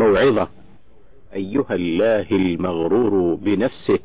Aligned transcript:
موعظة. 0.00 0.48
أيها 1.34 1.74
الله 1.74 2.26
المغرور 2.30 3.34
بنفسه 3.34 3.98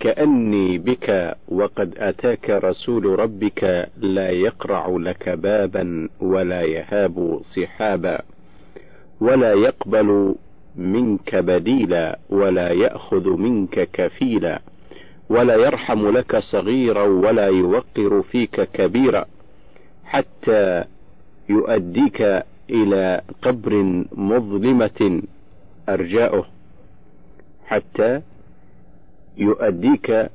كأني 0.00 0.78
بك 0.78 1.36
وقد 1.48 1.94
أتاك 1.98 2.50
رسول 2.50 3.18
ربك 3.18 3.88
لا 3.98 4.30
يقرع 4.30 4.86
لك 5.00 5.28
بابا 5.28 6.08
ولا 6.20 6.62
يهاب 6.62 7.38
صحابا 7.40 8.18
ولا 9.20 9.52
يقبل 9.52 10.34
منك 10.76 11.34
بديلا 11.36 12.18
ولا 12.30 12.68
يأخذ 12.70 13.28
منك 13.28 13.88
كفيلا 13.92 14.60
ولا 15.28 15.54
يرحم 15.54 16.08
لك 16.08 16.38
صغيرا 16.38 17.02
ولا 17.02 17.46
يوقر 17.46 18.22
فيك 18.22 18.60
كبيرا 18.72 19.24
حتى 20.04 20.84
يؤديك 21.48 22.42
إلى 22.70 23.20
قبر 23.42 24.04
مظلمة 24.12 25.22
أرجاؤه 25.88 26.46
حتى 27.66 28.20
يؤديك 29.36 30.30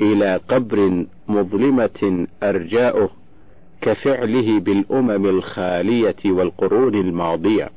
إلى 0.00 0.40
قبر 0.48 1.04
مظلمة 1.28 2.26
أرجاؤه 2.42 3.10
كفعله 3.80 4.60
بالأمم 4.60 5.26
الخالية 5.26 6.16
والقرون 6.24 6.94
الماضية. 6.94 7.70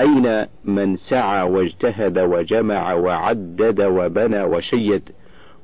أين 0.00 0.46
من 0.64 0.96
سعى 0.96 1.42
واجتهد 1.42 2.18
وجمع 2.18 2.94
وعدد 2.94 3.80
وبنى 3.80 4.42
وشيد 4.42 5.02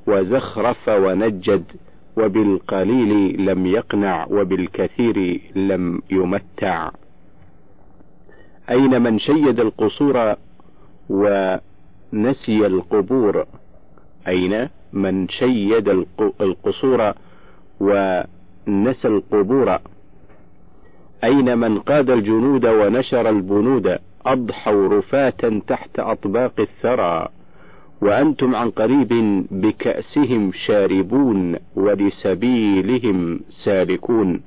وزخرف 0.07 0.89
ونجد 0.89 1.63
وبالقليل 2.17 3.45
لم 3.45 3.65
يقنع 3.65 4.25
وبالكثير 4.29 5.41
لم 5.55 6.01
يمتع. 6.11 6.89
أين 8.69 9.01
من 9.01 9.19
شيد 9.19 9.59
القصور 9.59 10.35
ونسي 11.09 12.65
القبور؟ 12.65 13.45
أين 14.27 14.69
من 14.93 15.29
شيد 15.29 16.05
القصور 16.41 17.13
ونسى 17.79 19.07
القبور؟ 19.07 19.79
أين 21.23 21.57
من 21.57 21.79
قاد 21.79 22.09
الجنود 22.09 22.65
ونشر 22.65 23.29
البنود؟ 23.29 23.97
أضحوا 24.25 24.87
رفاة 24.87 25.61
تحت 25.67 25.99
أطباق 25.99 26.53
الثرى. 26.59 27.29
وأنتم 28.01 28.55
عن 28.55 28.69
قريب 28.69 29.09
بكأسهم 29.51 30.51
شاربون 30.51 31.55
ولسبيلهم 31.75 33.39
سالكون 33.65 34.41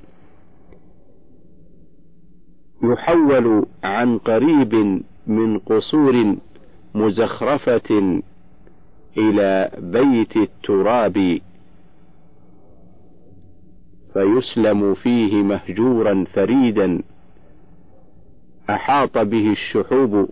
يحول 2.83 3.67
عن 3.85 4.19
قريب 4.19 5.03
من 5.27 5.59
قصور 5.59 6.37
مزخرفة 6.95 8.21
إلى 9.19 9.71
بيت 9.79 10.37
التراب 10.37 11.39
فيسلم 14.13 14.95
فيه 14.95 15.43
مهجورا 15.43 16.25
فريدا. 16.35 17.03
أحاط 18.71 19.19
به 19.19 19.51
الشحوب 19.53 20.29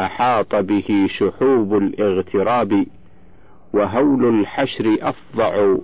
أحاط 0.00 0.54
به 0.54 1.08
شحوب 1.18 1.74
الاغتراب 1.76 2.86
وهول 3.74 4.40
الحشر 4.40 4.96
أفظع 5.00 5.76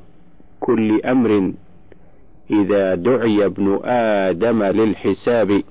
كل 0.61 1.01
أمر 1.01 1.53
إذا 2.51 2.95
دعي 2.95 3.45
ابن 3.47 3.81
آدم 3.85 4.63
للحساب. 4.63 5.63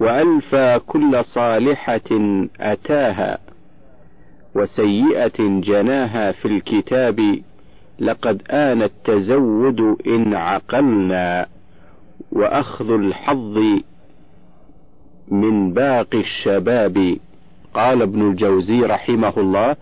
وألفى 0.00 0.80
كل 0.86 1.24
صالحة 1.24 2.10
أتاها 2.60 3.38
وسيئة 4.54 5.60
جناها 5.60 6.32
في 6.32 6.48
الكتاب 6.48 7.40
لقد 7.98 8.42
آن 8.50 8.82
التزود 8.82 9.80
إن 10.06 10.34
عقلنا 10.34 11.46
وأخذ 12.32 12.90
الحظ 12.90 13.58
من 15.28 15.72
باقي 15.72 16.20
الشباب. 16.20 17.16
قال 17.74 18.02
ابن 18.02 18.30
الجوزي 18.30 18.80
رحمه 18.80 19.32
الله 19.36 19.76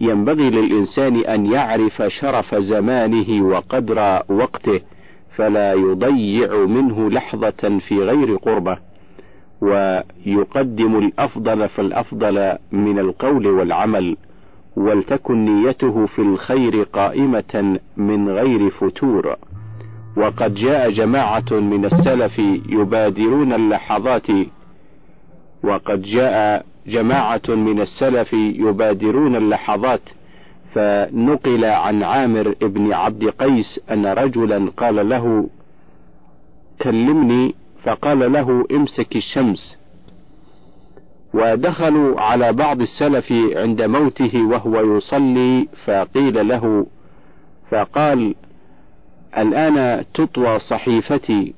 ينبغي 0.00 0.50
للإنسان 0.50 1.16
أن 1.16 1.46
يعرف 1.46 2.02
شرف 2.02 2.54
زمانه 2.54 3.44
وقدر 3.44 4.22
وقته 4.28 4.80
فلا 5.36 5.72
يضيع 5.72 6.56
منه 6.56 7.10
لحظة 7.10 7.78
في 7.88 7.98
غير 7.98 8.36
قربة 8.36 8.78
ويقدم 9.60 10.98
الأفضل 10.98 11.68
فالأفضل 11.68 12.56
من 12.72 12.98
القول 12.98 13.46
والعمل 13.46 14.16
ولتكن 14.76 15.44
نيته 15.44 16.06
في 16.06 16.18
الخير 16.22 16.82
قائمة 16.82 17.78
من 17.96 18.28
غير 18.28 18.70
فتور. 18.70 19.36
وقد 20.16 20.54
جاء 20.54 20.90
جماعة 20.90 21.50
من 21.52 21.84
السلف 21.84 22.38
يبادرون 22.68 23.52
اللحظات 23.52 24.26
وقد 25.64 26.02
جاء 26.02 26.66
جماعة 26.86 27.42
من 27.48 27.80
السلف 27.80 28.32
يبادرون 28.32 29.36
اللحظات 29.36 30.00
فنقل 30.74 31.64
عن 31.64 32.02
عامر 32.02 32.54
بن 32.60 32.92
عبد 32.92 33.28
قيس 33.28 33.80
أن 33.90 34.06
رجلا 34.06 34.70
قال 34.76 35.08
له 35.08 35.48
كلمني. 36.82 37.54
فقال 37.84 38.32
له 38.32 38.66
امسك 38.70 39.16
الشمس. 39.16 39.78
ودخلوا 41.34 42.20
على 42.20 42.52
بعض 42.52 42.80
السلف 42.80 43.32
عند 43.32 43.82
موته 43.82 44.44
وهو 44.44 44.96
يصلي 44.96 45.68
فقيل 45.84 46.48
له 46.48 46.86
فقال 47.70 48.34
الآن 49.38 50.04
تطوى 50.14 50.58
صحيفتي. 50.58 51.54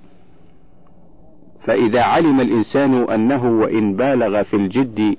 فإذا 1.66 2.02
علم 2.02 2.40
الإنسان 2.40 2.94
أنه 2.94 3.46
وإن 3.46 3.96
بالغ 3.96 4.42
في 4.42 4.56
الجد 4.56 5.16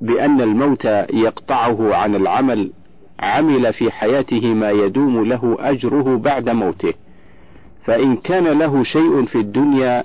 بأن 0.00 0.40
الموت 0.40 0.84
يقطعه 1.12 1.94
عن 1.94 2.14
العمل 2.14 2.72
عمل 3.20 3.72
في 3.72 3.90
حياته 3.90 4.54
ما 4.54 4.70
يدوم 4.70 5.24
له 5.24 5.56
أجره 5.60 6.16
بعد 6.16 6.48
موته. 6.48 6.94
فإن 7.84 8.16
كان 8.16 8.44
له 8.44 8.82
شيء 8.84 9.24
في 9.24 9.38
الدنيا 9.38 10.04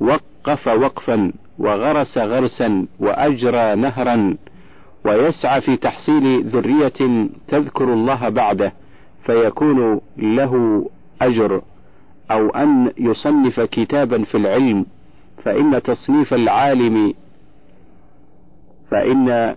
وقف 0.00 0.68
وقفا 0.68 1.32
وغرس 1.58 2.18
غرسا 2.18 2.86
وأجرى 3.00 3.74
نهرا 3.74 4.36
ويسعى 5.04 5.60
في 5.60 5.76
تحصيل 5.76 6.44
ذرية 6.44 7.28
تذكر 7.48 7.92
الله 7.92 8.28
بعده 8.28 8.72
فيكون 9.26 10.00
له 10.16 10.84
أجر. 11.22 11.62
أو 12.30 12.48
أن 12.48 12.92
يصنف 12.98 13.60
كتابا 13.60 14.24
في 14.24 14.36
العلم 14.36 14.86
فإن 15.44 15.82
تصنيف 15.82 16.34
العالم 16.34 17.14
فإن 18.90 19.54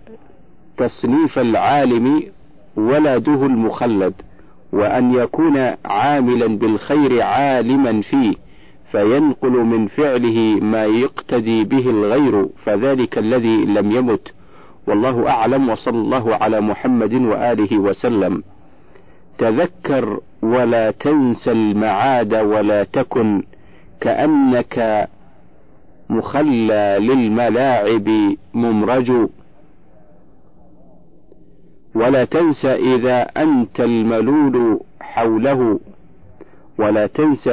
تصنيف 0.78 1.39
العالم 1.39 2.23
ولده 2.75 3.45
المخلد 3.45 4.13
وأن 4.73 5.13
يكون 5.13 5.57
عاملا 5.85 6.47
بالخير 6.57 7.22
عالما 7.22 8.01
فيه 8.01 8.33
فينقل 8.91 9.51
من 9.51 9.88
فعله 9.88 10.59
ما 10.61 10.85
يقتدي 10.85 11.63
به 11.63 11.89
الغير 11.89 12.47
فذلك 12.66 13.17
الذي 13.17 13.66
لم 13.66 13.91
يمت. 13.91 14.28
والله 14.88 15.29
أعلم 15.29 15.69
وصلى 15.69 15.97
الله 15.97 16.35
على 16.35 16.61
محمد 16.61 17.13
وآله 17.13 17.78
وسلم. 17.78 18.44
تذكر 19.38 20.20
ولا 20.42 20.92
تنس 20.92 21.48
المعاد 21.48 22.34
ولا 22.34 22.84
تكن 22.84 23.44
كأنك 24.02 25.08
مخلى 26.09 26.98
للملاعب 27.00 28.35
ممرج. 28.53 29.11
ولا 31.96 32.26
تنس 32.26 32.66
إذا 32.66 33.22
أنت 33.22 33.79
الملول 33.79 34.79
حوله. 35.02 35.79
ولا 36.79 37.08
تنس 37.08 37.47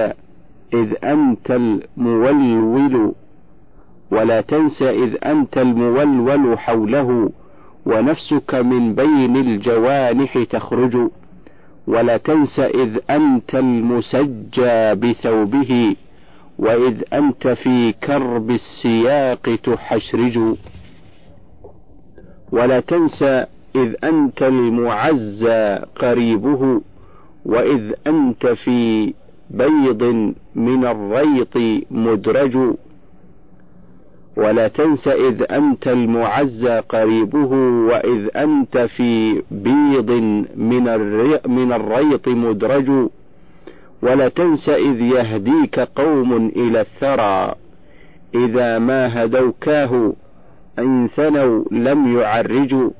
إذ 0.74 0.94
أنت 1.04 1.50
المولول. 1.50 3.12
ولا 4.10 4.40
تنس 4.40 4.82
إذ 4.82 5.16
أنت 5.24 5.58
المولول 5.58 6.58
حوله. 6.58 7.30
ونفسك 7.86 8.54
من 8.54 8.94
بين 8.94 9.36
الجوانح 9.36 10.44
تخرج. 10.50 11.10
ولا 11.86 12.16
تنس 12.16 12.60
إذ 12.60 12.98
أنت 13.10 13.54
المسجى 13.54 14.94
بثوبه 14.94 15.96
وإذ 16.58 17.02
أنت 17.12 17.48
في 17.48 17.92
كرب 17.92 18.50
السياق 18.50 19.58
تحشرج. 19.64 20.56
ولا 22.52 22.80
تنس 22.80 23.22
إذ 23.76 23.94
أنت 24.04 24.42
المعزى 24.42 25.78
قريبه 25.96 26.80
وإذ 27.44 27.92
أنت 28.06 28.46
في 28.46 29.14
بيض 29.50 30.02
من 30.54 30.84
الريط 30.84 31.84
مدرج. 31.90 32.74
ولا 34.36 34.68
تنس 34.68 35.08
إذ 35.08 35.52
أنت 35.52 35.88
المعزى 35.88 36.78
قريبه 36.78 37.52
وإذ 37.88 38.28
أنت 38.36 38.78
في 38.78 39.42
بيض 39.50 40.10
من, 40.56 40.88
من 41.46 41.72
الريط 41.72 42.28
مدرج. 42.28 43.08
ولا 44.02 44.28
تنس 44.28 44.68
إذ 44.68 45.00
يهديك 45.00 45.80
قوم 45.80 46.46
إلى 46.56 46.80
الثرى. 46.80 47.54
إذا 48.34 48.78
ما 48.78 49.24
هدوكاه 49.24 50.12
إن 50.78 51.08
ثنوا 51.16 51.64
لم 51.70 52.18
يعرجوا. 52.18 52.90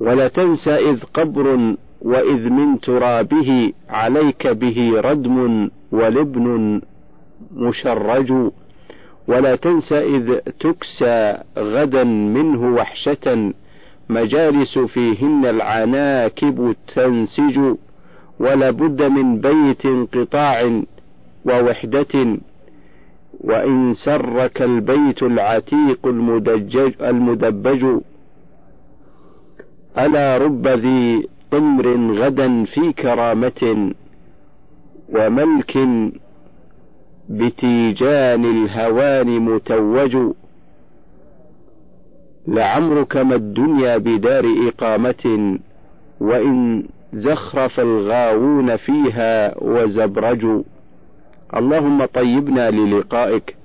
ولا 0.00 0.28
تنس 0.28 0.68
إذ 0.68 1.02
قبر 1.14 1.76
وإذ 2.00 2.48
من 2.48 2.80
ترابه 2.80 3.72
عليك 3.88 4.46
به 4.46 5.00
ردم 5.00 5.70
ولبن 5.92 6.80
مشرج. 7.52 8.52
ولا 9.28 9.56
تنس 9.56 9.92
إذ 9.92 10.38
تكسى 10.38 11.38
غدا 11.58 12.04
منه 12.04 12.74
وحشة 12.74 13.52
مجالس 14.08 14.78
فيهن 14.78 15.46
العناكب 15.46 16.76
تنسج 16.94 17.76
ولا 18.40 18.70
بد 18.70 19.02
من 19.02 19.40
بيت 19.40 19.86
انقطاع 19.86 20.80
ووحدة 21.44 22.38
وإن 23.40 23.94
سرك 23.94 24.62
البيت 24.62 25.22
العتيق 25.22 26.06
المدجج 26.06 27.02
المدبج. 27.02 28.00
ألا 29.98 30.38
رب 30.38 30.66
ذي 30.68 31.28
طمر 31.50 32.12
غدا 32.12 32.64
في 32.64 32.92
كرامة 32.92 33.92
وملك 35.08 35.76
بتيجان 37.28 38.44
الهوان 38.44 39.38
متوج. 39.38 40.16
لعمرك 42.48 43.16
ما 43.16 43.34
الدنيا 43.34 43.96
بدار 43.96 44.44
إقامة 44.68 45.58
وإن 46.20 46.84
زخرف 47.12 47.80
الغاوون 47.80 48.76
فيها 48.76 49.54
وزبرجوا 49.58 50.62
اللهم 51.56 52.04
طيبنا 52.04 52.70
للقائك 52.70 53.56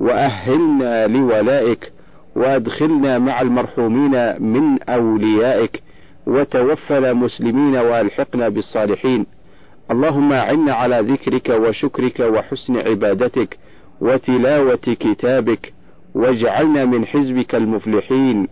وأهلنا 0.00 1.06
لولائك 1.06 1.92
وأدخلنا 2.36 3.18
مع 3.18 3.40
المرحومين 3.40 4.42
من 4.42 4.82
أوليائك 4.82 5.82
وتوفنا 6.26 7.12
مسلمين 7.12 7.76
وألحقنا 7.76 8.48
بالصالحين. 8.48 9.26
اللهم 9.90 10.32
أعنا 10.32 10.72
على 10.74 11.00
ذكرك 11.00 11.48
وشكرك 11.48 12.20
وحسن 12.20 12.76
عبادتك 12.76 13.58
وتلاوة 14.00 14.76
كتابك 15.00 15.72
واجعلنا 16.14 16.84
من 16.84 17.06
حزبك 17.06 17.54
المفلحين 17.54 18.48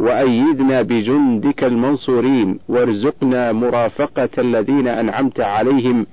وأيدنا 0.00 0.82
بجندك 0.82 1.64
المنصورين 1.64 2.58
وارزقنا 2.68 3.52
مرافقة 3.52 4.28
الذين 4.38 4.88
أنعمت 4.88 5.40
عليهم 5.40 6.06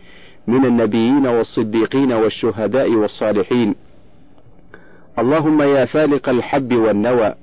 من 0.47 0.65
النبيين 0.65 1.27
والصديقين 1.27 2.13
والشهداء 2.13 2.91
والصالحين. 2.91 3.75
اللهم 5.19 5.61
يا 5.61 5.85
فالق 5.85 6.29
الحب 6.29 6.73
والنوى 6.73 7.33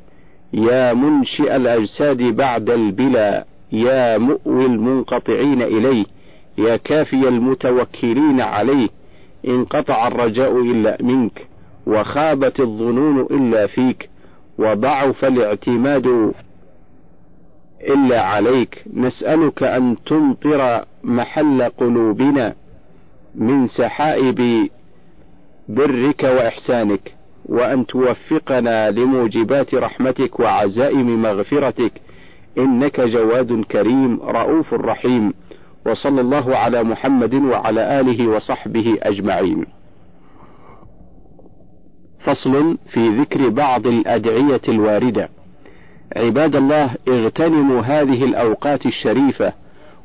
يا 0.53 0.93
منشئ 0.95 1.57
الأجساد 1.57 2.23
بعد 2.23 2.71
البلا 2.71 3.45
يا 3.73 4.19
مؤوي 4.19 4.67
المنقطعين 4.67 5.63
إليه 5.63 6.05
يا 6.59 6.77
كافي 6.77 7.29
المتوكلين 7.29 8.41
عليه 8.41 8.89
انقطع 9.49 10.07
الرجاء 10.07 10.61
إلا 10.61 10.99
منك 11.01 11.47
وخابت 11.87 12.61
الظنون 12.61 13.21
إلا 13.21 13.67
فيك 13.67 14.11
وضعف 14.59 15.25
الاعتماد 15.25 16.33
إلا 17.89 18.23
عليك. 18.23 18.85
نسألك 18.95 19.63
أن 19.63 19.97
تمطر 20.07 20.85
محل 21.05 21.63
قلوبنا 21.63 22.55
من 23.35 23.67
سحائب 23.67 24.69
برك 25.69 26.23
وإحسانك 26.23 27.15
وأن 27.47 27.87
توفقنا 27.87 28.91
لموجبات 28.91 29.75
رحمتك 29.75 30.41
وعزائم 30.41 31.23
مغفرتك. 31.23 31.93
إنك 32.59 33.01
جواد 33.01 33.65
كريم 33.71 34.21
رؤوف 34.23 34.75
رحيم. 34.75 35.35
وصلى 35.87 36.21
الله 36.21 36.57
على 36.57 36.83
محمد 36.83 37.35
وعلى 37.35 38.01
آله 38.01 38.29
وصحبه 38.29 38.99
أجمعين. 39.03 39.67
فصل 42.21 42.79
في 42.93 43.09
ذكر 43.09 43.49
بعض 43.49 43.87
الأدعية 43.87 44.61
الواردة. 44.69 45.29
عباد 46.17 46.57
الله 46.57 46.95
اغتنموا 47.09 47.81
هذه 47.81 48.25
الأوقات 48.25 48.87
الشريفة 48.87 49.53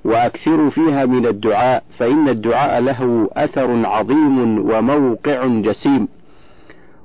وأكثروا 0.05 0.69
فيها 0.69 1.05
من 1.05 1.25
الدعاء 1.25 1.83
فإن 1.97 2.29
الدعاء 2.29 2.79
له 2.79 3.29
أثر 3.33 3.85
عظيم 3.85 4.59
وموقع 4.71 5.47
جسيم 5.47 6.07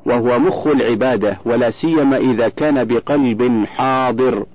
وهو 0.07 0.39
مخ 0.39 0.67
العبادة 0.67 1.39
ولا 1.45 1.71
سيما 1.71 2.17
إذا 2.17 2.49
كان 2.49 2.85
بقلب 2.85 3.65
حاضر 3.67 4.47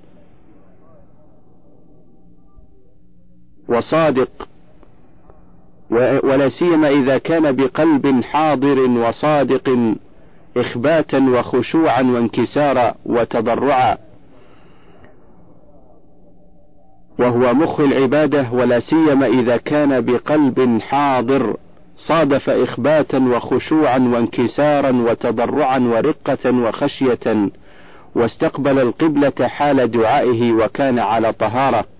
وصادق. 3.68 4.48
ولا 6.24 6.48
سيما 6.48 6.88
إذا 6.88 7.18
كان 7.18 7.56
بقلب 7.56 8.22
حاضر 8.24 8.80
وصادق 8.80 9.94
إخباتا 10.56 11.18
وخشوعا 11.18 12.02
وانكسارا 12.02 12.94
وتضرعا. 13.06 13.96
وهو 17.18 17.54
مخ 17.54 17.80
العبادة 17.80 18.46
ولا 18.52 18.80
سيما 18.80 19.26
إذا 19.26 19.56
كان 19.56 20.00
بقلب 20.04 20.80
حاضر 20.80 21.56
صادف 21.96 22.50
إخباتا 22.50 23.18
وخشوعا 23.18 23.98
وانكسارا 23.98 24.90
وتضرعا 24.90 25.78
ورقة 25.78 26.50
وخشية 26.50 27.50
واستقبل 28.14 28.78
القبلة 28.78 29.48
حال 29.48 29.90
دعائه 29.90 30.52
وكان 30.52 30.98
على 30.98 31.32
طهارة. 31.32 31.97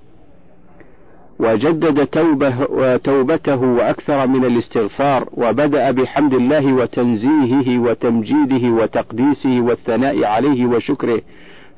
وجدد 1.40 2.06
توبه 2.06 2.96
توبته 2.96 3.56
وأكثر 3.62 4.26
من 4.26 4.44
الاستغفار 4.44 5.29
وبدأ 5.32 5.90
بحمد 5.90 6.35
الله 6.35 6.73
وتنزيهه 6.73 7.79
وتمجيده 7.79 8.69
وتقديسه 8.69 9.61
والثناء 9.61 10.25
عليه 10.25 10.66
وشكره 10.66 11.21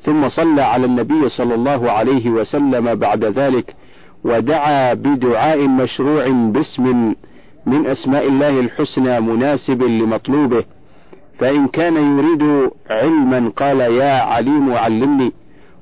ثم 0.00 0.28
صلى 0.28 0.62
على 0.62 0.86
النبي 0.86 1.28
صلى 1.28 1.54
الله 1.54 1.90
عليه 1.90 2.30
وسلم 2.30 2.94
بعد 2.94 3.24
ذلك 3.24 3.74
ودعا 4.24 4.94
بدعاء 4.94 5.68
مشروع 5.68 6.28
باسم 6.28 7.14
من 7.66 7.86
أسماء 7.86 8.28
الله 8.28 8.60
الحسنى 8.60 9.20
مناسب 9.20 9.82
لمطلوبه 9.82 10.64
فإن 11.38 11.68
كان 11.68 11.96
يريد 12.18 12.70
علما 12.90 13.52
قال 13.56 13.80
يا 13.80 14.12
عليم 14.22 14.74
علمني 14.74 15.32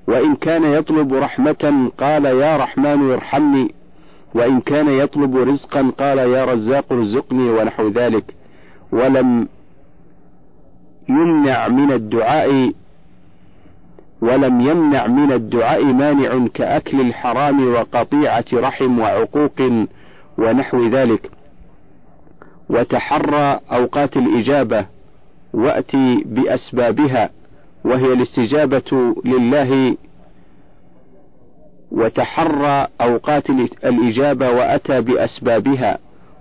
وإن 0.09 0.37
كان 0.37 0.65
يطلب 0.65 1.15
رحمة 1.15 1.91
قال 1.99 2.25
يا 2.25 2.57
رحمن 2.57 3.11
ارحمني. 3.11 3.75
وإن 4.35 4.61
كان 4.61 4.89
يطلب 4.89 5.37
رزقا 5.37 5.93
قال 5.99 6.19
يا 6.19 6.45
رزاق 6.45 6.93
ارزقني 6.93 7.51
ونحو 7.51 7.89
ذلك. 7.89 8.25
ولم 8.93 9.49
يمنع 11.09 11.69
من 11.69 11.93
الدعاء 11.93 12.73
ولم 14.21 14.61
يمنع 14.61 15.07
من 15.07 15.33
الدعاء 15.33 15.85
مانع 15.85 16.47
كأكل 16.55 17.01
الحرام 17.01 17.75
وقطيعة 17.75 18.45
رحم 18.55 18.99
وعقوق 18.99 19.87
ونحو 20.39 20.89
ذلك. 20.89 21.31
وتحرى 22.71 23.61
أوقات 23.73 24.17
الإجابة 24.17 24.87
وأتي 25.55 26.25
بأسبابها. 26.27 27.38
وهي 27.85 28.13
الاستجابة 28.13 29.15
لله 29.25 29.97
وتحرى 31.91 32.87
أوقات 33.01 33.51
الإجابة 33.85 34.51
وأتى 34.51 35.01
بأسبابها 35.01 35.99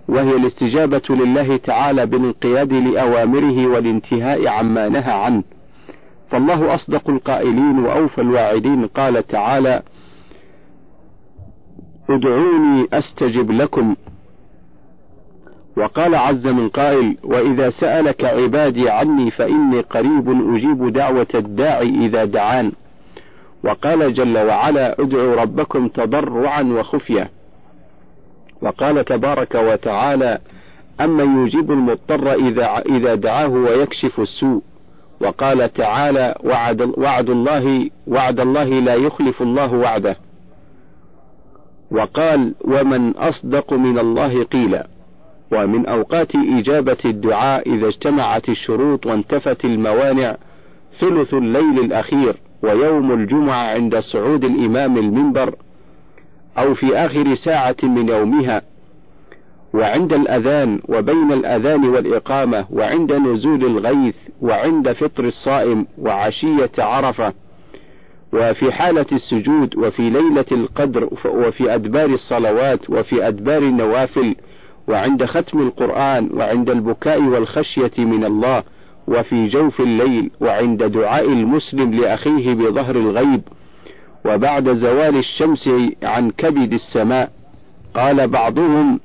وهي 0.07 0.35
الاستجابة 0.35 1.01
لله 1.09 1.57
تعالى 1.57 2.05
بالانقياد 2.05 2.73
لأوامره 2.73 3.67
والانتهاء 3.67 4.47
عما 4.47 4.89
نهى 4.89 5.11
عنه. 5.11 5.43
فالله 6.29 6.75
أصدق 6.75 7.09
القائلين 7.09 7.79
وأوفى 7.79 8.21
الواعدين. 8.21 8.87
قال 8.87 9.27
تعالى 9.27 9.81
ادعوني 12.09 12.87
أستجب 12.93 13.51
لكم. 13.51 13.95
وقال 15.77 16.15
عز 16.15 16.47
من 16.47 16.69
قائل 16.69 17.17
وإذا 17.23 17.69
سألك 17.69 18.25
عبادي 18.25 18.89
عني 18.89 19.31
فإني 19.31 19.81
قريب 19.81 20.55
أجيب 20.55 20.93
دعوة 20.93 21.27
الداعي 21.35 21.89
إذا 22.05 22.25
دعان. 22.25 22.71
وقال 23.63 24.13
جل 24.13 24.37
وعلا 24.37 25.01
ادعوا 25.01 25.35
ربكم 25.35 25.87
تضرعا 25.87 26.61
وخفية 26.61 27.29
وقال 28.61 29.05
تبارك 29.05 29.55
وتعالى 29.55 30.39
أما 31.01 31.43
يجيب 31.43 31.71
المضطر 31.71 32.33
إذا 32.33 32.77
إذا 32.77 33.15
دعاه 33.15 33.47
ويكشف 33.47 34.19
السوء. 34.19 34.61
وقال 35.21 35.73
تعالى 35.73 36.35
وعد, 36.43 36.81
وعد 36.97 37.29
الله 37.29 37.89
وعد 38.07 38.39
الله 38.39 38.63
لا 38.63 38.95
يخلف 38.95 39.41
الله 39.41 39.73
وعده. 39.73 40.15
وقال 41.91 42.55
ومن 42.61 43.11
أصدق 43.11 43.73
من 43.73 43.99
الله 43.99 44.43
قيلا. 44.43 44.87
ومن 45.51 45.85
أوقات 45.85 46.35
إجابة 46.35 46.97
الدعاء 47.05 47.73
إذا 47.75 47.87
اجتمعت 47.87 48.49
الشروط 48.49 49.05
وانتفت 49.05 49.65
الموانع 49.65 50.35
ثلث 50.99 51.33
الليل 51.33 51.79
الأخير 51.79 52.35
ويوم 52.63 53.11
الجمعة 53.11 53.73
عند 53.73 53.99
صعود 53.99 54.43
الإمام 54.43 54.97
المنبر 54.97 55.55
أو 56.57 56.73
في 56.73 56.97
آخر 56.97 57.35
ساعة 57.35 57.75
من 57.83 58.09
يومها 58.09 58.61
وعند 59.73 60.13
الأذان 60.13 60.79
وبين 60.89 61.31
الأذان 61.31 61.89
والإقامة 61.89 62.65
وعند 62.71 63.13
نزول 63.13 63.65
الغيث 63.65 64.15
وعند 64.41 64.91
فطر 64.91 65.23
الصائم 65.25 65.87
وعشية 65.97 66.71
عرفة 66.77 67.33
وفي 68.33 68.71
حالة 68.71 69.05
السجود 69.11 69.77
وفي 69.77 70.09
ليلة 70.09 70.45
القدر 70.51 71.09
وفي 71.25 71.75
أدبار 71.75 72.05
الصلوات 72.05 72.89
وفي 72.89 73.27
أدبار 73.27 73.57
النوافل 73.61 74.35
وعند 74.87 75.25
ختم 75.25 75.61
القرآن 75.61 76.29
وعند 76.33 76.69
البكاء 76.69 77.21
والخشية 77.23 77.91
من 77.97 78.25
الله 78.25 78.63
وفي 79.07 79.47
جوف 79.47 79.81
الليل 79.81 80.31
وعند 80.41 80.83
دعاء 80.83 81.25
المسلم 81.25 81.93
لأخيه 81.93 82.53
بظهر 82.53 82.95
الغيب 82.95 83.41
وبعد 84.25 84.73
زوال 84.73 85.17
الشمس 85.17 85.69
عن 86.03 86.31
كبد 86.31 86.73
السماء 86.73 87.31
قال 87.95 88.27
بعضهم 88.27 88.99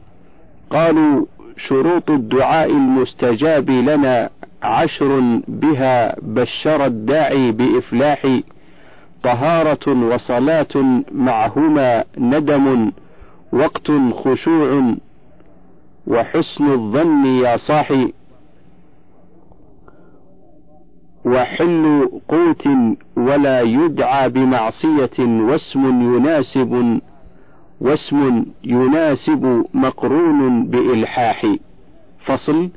قالوا 0.71 1.27
شروط 1.69 2.11
الدعاء 2.11 2.71
المستجاب 2.71 3.71
لنا 3.71 4.31
عشر 4.63 5.41
بها 5.49 6.17
بشر 6.23 6.87
الداعي 6.87 7.53
بإفلاح 7.53 8.41
طهارة 9.23 9.89
وصلاة 10.15 11.03
معهما 11.13 12.05
ندم 12.19 12.93
وقت 13.53 13.91
خشوع 14.15 14.95
وحسن 16.07 16.73
الظن 16.73 17.27
يا 17.27 17.57
صاحي. 17.57 18.13
وحل 21.25 22.09
قوت 22.29 22.69
ولا 23.17 23.61
يدعى 23.61 24.29
بمعصية 24.29 25.19
واسم 25.19 26.15
يناسب 26.15 27.01
واسم 27.81 28.45
يناسب 28.65 29.65
مقرون 29.75 30.67
بإلحاح. 30.67 31.47
فصل 32.25 32.69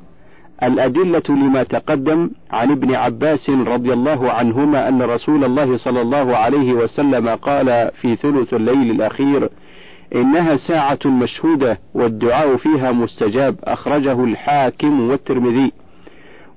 الأدلة 0.62 1.22
لما 1.28 1.62
تقدم 1.62 2.30
عن 2.50 2.70
ابن 2.70 2.94
عباس 2.94 3.50
رضي 3.50 3.92
الله 3.92 4.32
عنهما 4.32 4.88
أن 4.88 5.02
رسول 5.02 5.44
الله 5.44 5.76
صلى 5.76 6.02
الله 6.02 6.36
عليه 6.36 6.72
وسلم 6.72 7.28
قال 7.28 7.90
في 8.00 8.16
ثلث 8.16 8.54
الليل 8.54 8.90
الأخير 8.90 9.50
إنها 10.14 10.56
ساعة 10.56 10.98
مشهودة 11.06 11.78
والدعاء 11.94 12.56
فيها 12.56 12.92
مستجاب 12.92 13.56
أخرجه 13.64 14.24
الحاكم 14.24 15.10
والترمذي. 15.10 15.72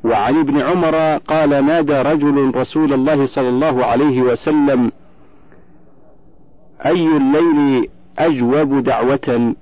وعن 0.04 0.40
ابن 0.40 0.62
عمر 0.62 1.18
قال 1.18 1.66
نادى 1.66 1.94
رجل 1.94 2.52
رسول 2.56 2.94
الله 2.94 3.26
صلى 3.26 3.50
الله 3.50 3.86
عليه 3.86 4.22
وسلم 4.22 4.92
أي 6.86 7.08
الليل 7.18 7.90
أجوب 8.20 8.84
دعوة؟ 8.84 9.56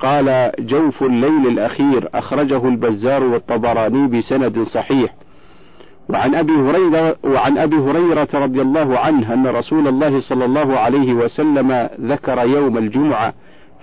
قال 0.00 0.52
جوف 0.58 1.02
الليل 1.02 1.46
الأخير. 1.46 2.08
أخرجه 2.14 2.68
البزار 2.68 3.24
والطبراني 3.24 4.06
بسند 4.06 4.62
صحيح. 4.62 5.14
وعن 6.08 6.34
أبي 6.34 6.52
هريرة 6.52 7.16
وعن 7.24 7.58
أبي 7.58 7.76
هريرة 7.76 8.28
رضي 8.34 8.62
الله 8.62 8.98
عنه 8.98 9.34
أن 9.34 9.46
رسول 9.46 9.88
الله 9.88 10.20
صلى 10.20 10.44
الله 10.44 10.78
عليه 10.78 11.14
وسلم 11.14 11.88
ذكر 12.00 12.38
يوم 12.38 12.78
الجمعة 12.78 13.34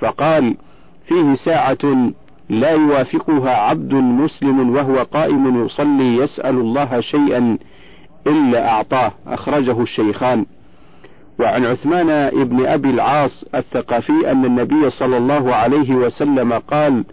فقال 0.02 0.56
فيه 1.08 1.34
ساعة 1.46 2.12
لا 2.50 2.70
يوافقها 2.72 3.56
عبد 3.56 3.94
مسلم 3.94 4.76
وهو 4.76 5.04
قائم 5.04 5.66
يصلي 5.66 6.18
يسأل 6.18 6.56
الله 6.56 7.00
شيئا 7.00 7.58
إلا 8.28 8.70
أعطاه. 8.70 9.12
أخرجه 9.28 9.82
الشيخان. 9.82 10.46
وعن 11.40 11.66
عثمان 11.66 12.10
ابن 12.10 12.66
أبي 12.66 12.90
العاص 12.90 13.46
الثقفي 13.56 14.32
أن 14.32 14.46
النبي 14.46 14.90
صلى 14.90 15.18
الله 15.18 15.56
عليه 15.56 15.96
وسلم 15.96 16.54
قال 16.54 17.06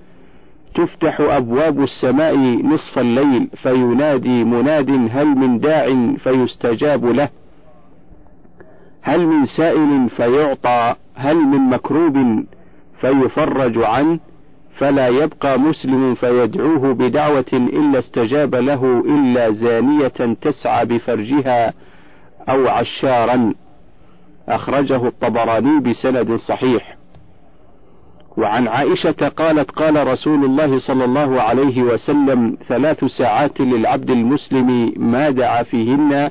تفتح 0.75 1.21
أبواب 1.21 1.83
السماء 1.83 2.37
نصف 2.67 2.99
الليل 2.99 3.49
فينادي 3.63 4.45
مناد 4.45 4.91
هل 4.91 5.27
من 5.27 5.59
داع 5.59 6.15
فيستجاب 6.17 7.05
له. 7.05 7.29
هل 9.03 9.27
من 9.27 9.47
سائل 9.47 10.09
فيعطى 10.17 10.95
هل 11.15 11.37
من 11.37 11.61
مكروب 11.61 12.45
فيفرج 13.01 13.79
عنه. 13.79 14.19
فلا 14.77 15.09
يبقى 15.09 15.59
مسلم 15.59 16.15
فيدعوه 16.15 16.95
بدعوة 16.95 17.53
إلا 17.53 17.99
استجاب 17.99 18.55
له 18.55 19.03
إلا 19.07 19.51
زانية 19.51 20.35
تسعى 20.41 20.87
بفرجها 20.87 21.73
أو 22.49 22.69
عشارا. 22.69 23.55
أخرجه 24.49 25.07
الطبراني 25.07 25.81
بسند 25.81 26.35
صحيح. 26.35 27.00
وعن 28.41 28.69
عائشة 28.69 29.29
قالت 29.37 29.71
قال 29.71 30.07
رسول 30.07 30.45
الله 30.45 30.79
صلى 30.79 31.05
الله 31.05 31.43
عليه 31.43 31.83
وسلم 31.83 32.57
ثلاث 32.69 33.05
ساعات 33.05 33.61
للعبد 33.61 34.11
المسلم 34.11 34.93
ما 34.97 35.31
دعا 35.31 35.63
فيهن 35.63 36.31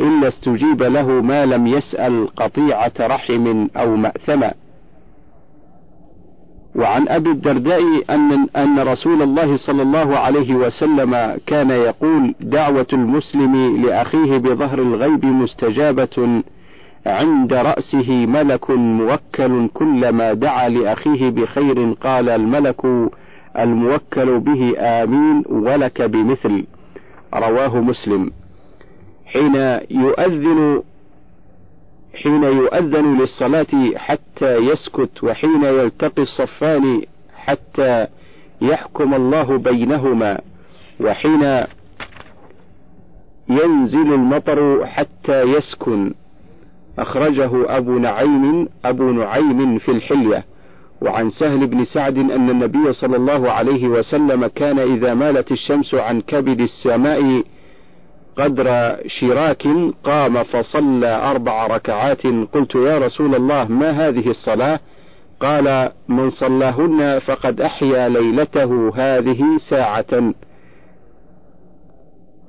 إلا 0.00 0.28
استجيب 0.28 0.82
له 0.82 1.06
ما 1.08 1.46
لم 1.46 1.66
يسأل 1.66 2.28
قطيعة 2.36 2.92
رحم 3.00 3.68
أو 3.76 3.96
مأثما 3.96 4.52
وعن 6.76 7.08
أبي 7.08 7.30
الدرداء 7.30 7.80
أن 8.10 8.46
أن 8.56 8.78
رسول 8.78 9.22
الله 9.22 9.56
صلى 9.56 9.82
الله 9.82 10.16
عليه 10.18 10.54
وسلم 10.54 11.36
كان 11.46 11.70
يقول 11.70 12.34
دعوة 12.40 12.86
المسلم 12.92 13.82
لأخيه 13.86 14.36
بظهر 14.38 14.78
الغيب 14.78 15.24
مستجابة 15.24 16.42
عند 17.06 17.52
رأسه 17.52 18.26
ملك 18.26 18.70
موكل 18.70 19.68
كلما 19.74 20.32
دعا 20.32 20.68
لأخيه 20.68 21.30
بخير 21.30 21.92
قال 21.92 22.28
الملك 22.28 22.80
الموكل 23.58 24.38
به 24.40 24.74
آمين 24.78 25.44
ولك 25.50 26.02
بمثل. 26.02 26.64
رواه 27.34 27.80
مسلم. 27.80 28.30
حين 29.26 29.54
يؤذن 29.90 30.82
حين 32.22 32.42
يؤذن 32.42 33.18
للصلاة 33.18 33.96
حتى 33.96 34.56
يسكت 34.56 35.24
وحين 35.24 35.64
يلتقي 35.64 36.22
الصفان 36.22 37.02
حتى 37.36 38.06
يحكم 38.62 39.14
الله 39.14 39.58
بينهما 39.58 40.40
وحين 41.00 41.42
ينزل 43.48 44.14
المطر 44.14 44.86
حتى 44.86 45.42
يسكن. 45.42 46.14
أخرجه 46.98 47.76
أبو 47.76 47.98
نعيم 47.98 48.68
أبو 48.84 49.10
نعيم 49.10 49.78
في 49.78 49.90
الحلية. 49.90 50.44
وعن 51.02 51.30
سهل 51.30 51.66
بن 51.66 51.84
سعد 51.84 52.18
أن 52.18 52.50
النبي 52.50 52.92
صلى 52.92 53.16
الله 53.16 53.50
عليه 53.50 53.88
وسلم 53.88 54.46
كان 54.46 54.78
إذا 54.78 55.14
مالت 55.14 55.52
الشمس 55.52 55.94
عن 55.94 56.20
كبد 56.20 56.60
السماء 56.60 57.42
قدر 58.36 58.96
شراك 59.06 59.68
قام 60.04 60.42
فصلى 60.42 61.30
أربع 61.30 61.66
ركعات. 61.66 62.26
قلت 62.26 62.74
يا 62.74 62.98
رسول 62.98 63.34
الله 63.34 63.64
ما 63.64 63.90
هذه 63.90 64.30
الصلاة؟ 64.30 64.80
قال 65.40 65.92
من 66.08 66.30
صلاهن 66.30 67.18
فقد 67.18 67.60
أحيا 67.60 68.08
ليلته 68.08 68.92
هذه 68.96 69.42
ساعة. 69.70 70.32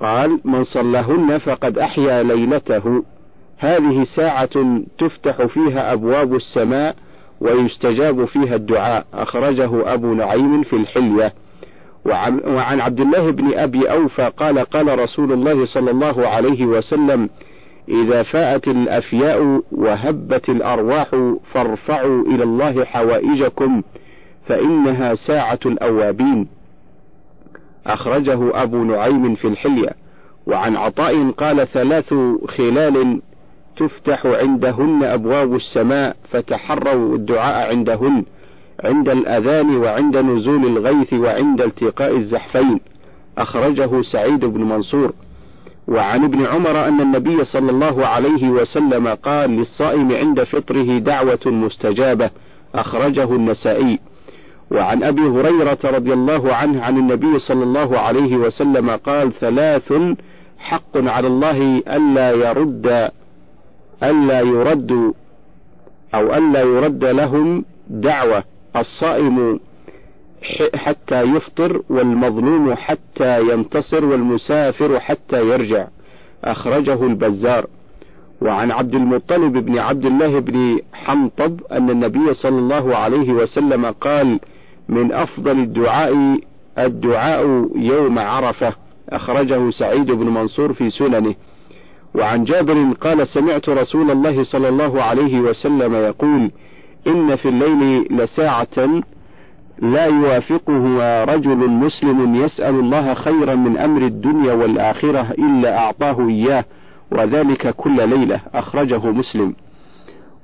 قال 0.02 0.40
من 0.46 0.64
صلاهن 0.64 1.38
فقد 1.38 1.78
أحيا 1.78 2.24
ليلته. 2.24 3.04
هذه 3.64 4.04
ساعة 4.16 4.82
تفتح 4.98 5.46
فيها 5.46 5.94
أبواب 5.94 6.36
السماء 6.36 6.96
ويستجاب 7.42 8.26
فيها 8.26 8.56
الدعاء. 8.56 9.06
أخرجه 9.14 9.94
أبو 9.94 10.14
نعيم 10.14 10.64
في 10.64 10.76
الحلية. 10.76 11.34
وعن, 12.06 12.82
عبد 12.82 13.00
الله 13.00 13.32
بن 13.32 13.54
أبي 13.54 13.92
أوفى 13.92 14.32
قال 14.38 14.60
قال 14.60 15.00
رسول 15.00 15.32
الله 15.32 15.66
صلى 15.66 15.92
الله 15.92 16.28
عليه 16.28 16.66
وسلم 16.66 17.30
إذا 17.90 18.24
فاءت 18.24 18.68
الأفياء 18.68 19.62
وهبت 19.72 20.50
الأرواح 20.50 21.08
فارفعوا 21.54 22.24
إلى 22.24 22.44
الله 22.44 22.86
حوائجكم 22.86 23.82
فإنها 24.48 25.16
ساعة 25.16 25.60
الأوابين 25.66 26.48
أخرجه 27.88 28.64
أبو 28.64 28.84
نعيم 28.84 29.36
في 29.36 29.48
الحلية. 29.48 29.90
وعن 30.48 30.76
عطاء 30.76 31.32
قال 31.32 31.68
ثلاث 31.68 32.14
خلال 32.48 33.22
تفتح 33.78 34.26
عندهن 34.26 35.04
أبواب 35.04 35.56
السماء 35.56 36.16
فتحروا 36.30 37.16
الدعاء 37.16 37.70
عندهن 37.70 38.24
عند 38.84 39.10
الأذان 39.10 39.78
وعند 39.78 40.18
نزول 40.18 40.66
الغيث 40.66 41.14
وعند 41.14 41.62
التقاء 41.62 42.18
الزحفين. 42.18 42.80
أخرجه 43.38 44.02
سعيد 44.02 44.46
بن 44.46 44.64
منصور. 44.64 45.14
وعن 45.88 46.24
ابن 46.24 46.46
عمر 46.46 46.88
أن 46.88 47.02
النبي 47.02 47.44
صلى 47.44 47.72
الله 47.72 48.06
عليه 48.08 48.50
وسلم 48.50 49.08
قال 49.08 49.50
للصائم 49.50 50.12
عند 50.12 50.44
فطره 50.44 50.98
دعوة 50.98 51.40
مستجابة 51.46 52.30
أخرجه 52.76 53.36
النسائي. 53.36 54.00
وعن 54.72 55.04
أبي 55.04 55.22
هريرة 55.22 55.78
رضي 55.84 56.14
الله 56.14 56.56
عنه 56.56 56.84
عن 56.84 56.98
النبي 56.98 57.40
صلى 57.40 57.64
الله 57.64 58.00
عليه 58.00 58.38
وسلم 58.38 58.90
قال 58.90 59.32
ثلاث 59.34 59.94
حق 60.58 60.98
على 60.98 61.28
الله 61.28 61.78
ألا 61.78 62.32
يرد 62.32 63.10
ألا 64.04 64.40
يرد 64.42 65.14
أو 66.16 66.34
ألا 66.36 66.62
يرد 66.62 67.04
لهم 67.06 67.66
دعوة. 67.88 68.44
الصائم 68.76 69.60
حتى 70.76 71.22
يفطر 71.22 71.82
والمظلوم 71.90 72.74
حتى 72.74 73.42
ينتصر 73.42 74.06
والمسافر 74.06 75.00
حتى 75.00 75.42
يرجع. 75.42 75.88
أخرجه 76.44 77.04
البزار. 77.04 77.68
وعن 78.42 78.72
عبد 78.72 78.96
المطلب 78.96 79.54
بن 79.54 79.78
عبد 79.78 80.06
الله 80.06 80.40
بن 80.40 80.80
حنطب 80.94 81.60
أن 81.72 81.90
النبي 81.90 82.34
صلى 82.34 82.60
الله 82.60 82.96
عليه 82.96 83.34
وسلم 83.34 83.86
قال 83.86 84.40
من 84.90 85.12
أفضل 85.12 85.60
الدعاء 85.60 86.40
الدعاء 86.78 87.70
يوم 87.76 88.20
عرفة. 88.20 88.74
أخرجه 89.10 89.70
سعيد 89.70 90.12
بن 90.12 90.26
منصور 90.26 90.74
في 90.74 90.90
سننه. 90.90 91.36
وعن 92.16 92.44
جابر 92.44 92.94
قال 93.02 93.28
سمعت 93.28 93.70
رسول 93.70 94.12
الله 94.12 94.44
صلى 94.44 94.70
الله 94.70 95.04
عليه 95.04 95.40
وسلم 95.40 95.94
يقول 95.94 96.52
إن 97.08 97.36
في 97.36 97.50
الليل 97.50 98.08
لساعة 98.12 99.04
لا 99.80 100.06
يوافقه 100.06 101.24
رجل 101.24 101.58
مسلم 101.70 102.36
يسأل 102.36 102.76
الله 102.76 103.14
خيرا 103.14 103.56
من 103.56 103.78
أمر 103.78 104.02
الدنيا 104.02 104.54
والآخرة 104.54 105.32
إلا 105.32 105.78
أعطاه 105.78 106.30
إياه 106.30 106.66
وذلك 107.12 107.76
كل 107.76 108.10
ليلة 108.10 108.40
أخرجه 108.54 109.12
مسلم. 109.12 109.56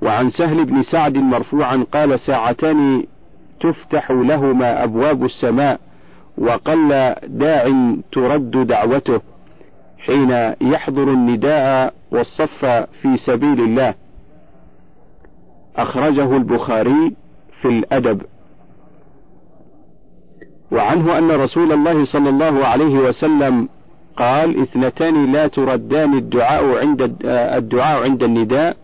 وعن 0.02 0.30
سهل 0.30 0.64
بن 0.64 0.82
سعد 0.82 1.16
مرفوعا 1.16 1.84
قال 1.92 2.20
ساعتان 2.20 3.04
تفتح 3.60 4.10
لهما 4.10 4.84
أبواب 4.84 5.24
السماء 5.24 5.80
وقل 6.38 7.14
داع 7.26 7.72
ترد 8.12 8.66
دعوته. 8.66 9.20
حين 10.06 10.54
يحضر 10.60 11.02
النداء 11.02 11.94
والصف 12.10 12.64
في 13.02 13.16
سبيل 13.26 13.60
الله. 13.60 13.94
أخرجه 15.76 16.36
البخاري 16.36 17.14
في 17.60 17.68
الأدب. 17.68 18.22
وعنه 20.72 21.18
أن 21.18 21.30
رسول 21.30 21.72
الله 21.72 22.04
صلى 22.04 22.28
الله 22.28 22.66
عليه 22.66 22.98
وسلم 22.98 23.68
قال 24.16 24.62
اثنتان 24.62 25.32
لا 25.32 25.46
تردان 25.46 26.14
الدعاء 26.14 26.78
عند 26.78 27.16
الدعاء 27.24 28.02
عند 28.02 28.22
النداء. 28.22 28.76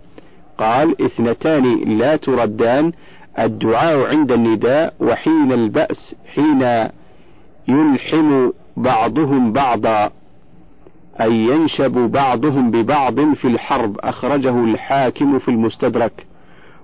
قال 0.59 1.03
اثنتان 1.03 1.99
لا 1.99 2.17
تردان 2.17 2.93
الدعاء 3.39 4.07
عند 4.07 4.33
النداء 4.33 4.95
وحين 5.01 5.53
البأس 5.53 6.17
حين 6.35 6.89
يلحم 7.69 8.51
بعضهم 8.77 9.53
بعضا. 9.53 10.11
أي 11.21 11.33
ينشب 11.33 11.93
بعضهم 11.93 12.71
ببعض 12.71 13.21
في 13.35 13.49
الحرب 13.49 13.97
أخرجه 14.01 14.65
الحاكم 14.65 15.39
في 15.39 15.49
المستدرك. 15.49 16.27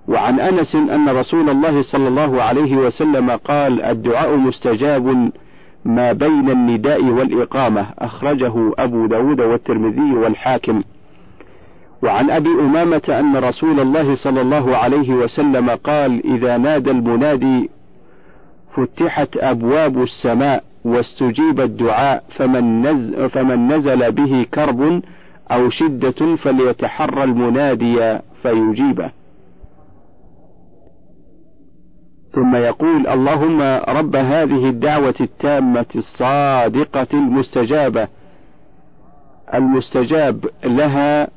وعن 0.08 0.40
أنس 0.40 0.74
أن 0.74 1.08
رسول 1.08 1.50
الله 1.50 1.82
صلى 1.82 2.08
الله 2.08 2.42
عليه 2.42 2.76
وسلم 2.76 3.30
قال 3.30 3.82
الدعاء 3.82 4.36
مستجاب 4.36 5.30
ما 5.84 6.12
بين 6.12 6.50
النداء 6.50 7.04
والإقامة 7.04 7.86
أخرجه 7.98 8.72
أبو 8.78 9.06
داود 9.06 9.40
والترمذي 9.40 10.12
والحاكم. 10.12 10.82
وعن 12.02 12.30
أبي 12.30 12.48
أمامة 12.48 13.02
أن 13.08 13.36
رسول 13.36 13.80
الله 13.80 14.14
صلى 14.14 14.40
الله 14.40 14.76
عليه 14.76 15.14
وسلم 15.14 15.71
قال 15.71 16.26
إذا 16.26 16.56
نادى 16.56 16.90
المنادي 16.90 17.71
فتحت 18.76 19.36
أبواب 19.36 20.02
السماء. 20.02 20.72
واستجيب 20.84 21.60
الدعاء 21.60 22.25
فمن, 22.36 22.82
نز 22.82 23.14
فمن 23.14 23.73
نزل 23.73 24.12
به 24.12 24.47
كرب 24.54 25.02
أو 25.50 25.71
شدة 25.71 26.36
فليتحرى 26.36 27.25
المنادي 27.25 28.18
فيجيبه. 28.42 29.10
ثم 32.32 32.56
يقول 32.56 33.06
اللهم 33.06 33.62
رب 33.88 34.16
هذه 34.16 34.68
الدعوة 34.68 35.14
التامة 35.21 35.86
الصادقة 35.97 37.06
المستجابة. 37.14 38.08
المستجاب 39.54 40.45
لها 40.64 41.28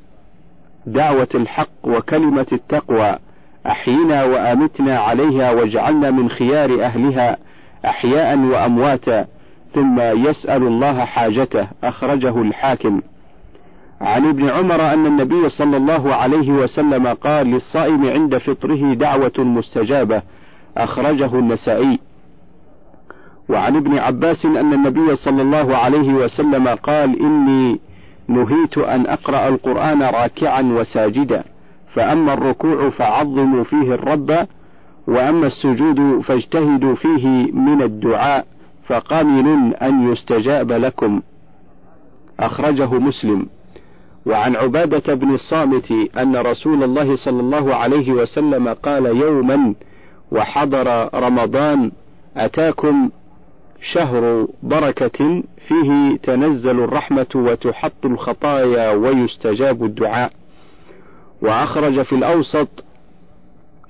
دعوة 0.85 1.27
الحق 1.35 1.69
وكلمة 1.83 2.47
التقوى. 2.51 3.15
أحينا 3.67 4.23
وآمتنا 4.23 4.99
عليها 4.99 5.51
واجعلنا 5.51 6.11
من 6.11 6.29
خيار 6.29 6.83
أهلها 6.83 7.37
أحياء 7.85 8.37
وأمواتا. 8.37 9.27
ثم 9.73 9.99
يسأل 9.99 10.63
الله 10.63 11.05
حاجته. 11.05 11.67
أخرجه 11.83 12.41
الحاكم. 12.41 13.01
عن 14.01 14.25
ابن 14.29 14.49
عمر 14.49 14.93
أن 14.93 15.05
النبي 15.05 15.49
صلى 15.49 15.77
الله 15.77 16.15
عليه 16.15 16.51
وسلم 16.51 17.07
قال 17.07 17.47
للصائم 17.47 18.09
عند 18.09 18.37
فطره 18.37 18.93
دعوة 18.93 19.33
مستجابة. 19.37 20.21
أخرجه 20.77 21.39
النسائي. 21.39 21.99
وعن 23.49 23.75
ابن 23.75 23.97
عباس 23.97 24.45
أن 24.45 24.73
النبي 24.73 25.15
صلى 25.15 25.41
الله 25.41 25.77
عليه 25.77 26.13
وسلم 26.13 26.67
قال 26.67 27.19
إني 27.21 27.79
نهيت 28.27 28.77
أن 28.77 29.07
أقرأ 29.07 29.47
القرآن 29.47 30.03
راكعا 30.03 30.61
وساجدا. 30.61 31.43
فأما 31.93 32.33
الركوع 32.33 32.89
فعظموا 32.89 33.63
فيه 33.63 33.93
الرب 33.93 34.47
وأما 35.07 35.47
السجود 35.47 36.21
فاجتهدوا 36.21 36.95
فيه 36.95 37.51
من 37.51 37.81
الدعاء. 37.81 38.54
فقامل 38.87 39.75
أن 39.75 40.11
يستجاب 40.11 40.71
لكم. 40.71 41.21
أخرجه 42.39 42.93
مسلم. 42.93 43.47
وعن 44.25 44.55
عبادة 44.55 45.13
بن 45.13 45.33
الصامت 45.33 45.91
أن 46.17 46.35
رسول 46.35 46.83
الله 46.83 47.15
صلى 47.15 47.39
الله 47.39 47.75
عليه 47.75 48.11
وسلم 48.11 48.67
قال 48.73 49.05
يوما 49.05 49.73
وحضر 50.31 51.09
رمضان 51.23 51.91
أتاكم 52.37 53.09
شهر 53.93 54.47
بركة 54.63 55.43
فيه 55.67 56.17
تنزل 56.23 56.79
الرحمة 56.79 57.27
وتحط 57.35 58.05
الخطايا 58.05 58.91
ويستجاب 58.91 59.83
الدعاء. 59.83 60.31
وأخرج 61.41 62.01
في 62.01 62.15
الأوسط 62.15 62.83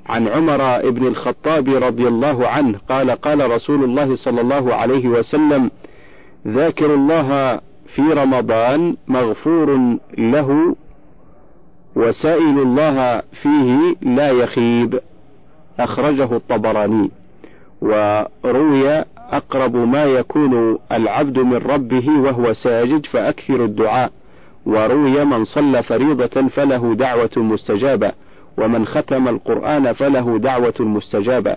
عن 0.06 0.28
عمر 0.28 0.90
بن 0.90 1.08
الخطاب 1.08 1.70
رضي 1.70 2.08
الله 2.08 2.48
عنه 2.48 2.80
قال 2.90 3.12
قال 3.12 3.52
رسول 3.52 3.84
الله 3.84 4.16
صلى 4.16 4.42
الله 4.42 4.76
عليه 4.76 5.08
وسلم 5.08 5.72
ذاكر 6.48 6.94
الله 6.94 7.60
في 7.96 8.02
رمضان 8.02 8.96
مغفور 9.08 9.98
له 10.18 10.76
وسائل 11.96 12.60
الله 12.60 13.22
فيه 13.42 13.96
لا 14.02 14.32
يخيب. 14.32 15.00
أخرجه 15.80 16.36
الطبراني. 16.36 17.12
وروي 17.82 19.04
أقرب 19.32 19.76
ما 19.76 20.04
يكون 20.06 20.78
العبد 20.92 21.40
من 21.40 21.58
ربه 21.58 22.10
وهو 22.20 22.54
ساجد 22.54 23.06
فأكثر 23.06 23.64
الدعاء. 23.66 24.12
وروي 24.66 25.26
من 25.26 25.44
صلى 25.44 25.84
فريضة 25.84 26.48
فله 26.48 26.96
دعوة 26.96 27.30
مستجابة. 27.38 28.12
ومن 28.58 28.86
ختم 28.86 29.28
القرآن 29.28 29.94
فله 29.94 30.38
دعوة 30.40 30.74
مستجابة. 30.80 31.56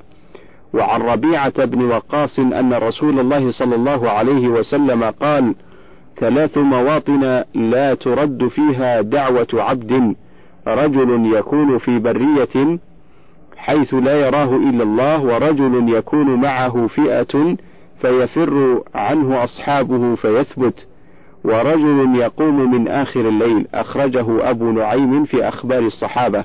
وعن 0.75 1.03
ربيعة 1.03 1.65
بن 1.65 1.83
وقاص 1.83 2.39
أن 2.39 2.75
رسول 2.75 3.21
الله 3.21 3.51
صلى 3.51 3.75
الله 3.75 4.11
عليه 4.11 4.49
وسلم 4.49 5.05
قال 5.05 5.55
ثلاث 6.21 6.59
مواطن 6.59 7.45
لا 7.55 7.95
ترد 7.95 8.49
فيها 8.49 9.01
دعوة 9.01 9.47
عبد 9.55 10.15
رجل 10.67 11.33
يكون 11.37 11.79
في 11.79 11.99
برية 11.99 12.79
حيث 13.57 13.95
لا 13.95 14.27
يراه 14.27 14.57
إلا 14.57 14.83
الله 14.83 15.23
ورجل 15.23 15.95
يكون 15.95 16.41
معه 16.41 16.87
فئة 16.87 17.57
فيفر 18.01 18.83
عنه 18.95 19.45
أصحابه 19.45 20.15
فيثبت 20.15 20.87
ورجل 21.45 22.17
يقوم 22.17 22.71
من 22.75 22.89
آخر 22.89 23.21
الليل. 23.21 23.67
أخرجه 23.75 24.51
أبو 24.51 24.71
نعيم 24.71 25.25
في 25.25 25.49
أخبار 25.49 25.79
الصحابة. 25.79 26.45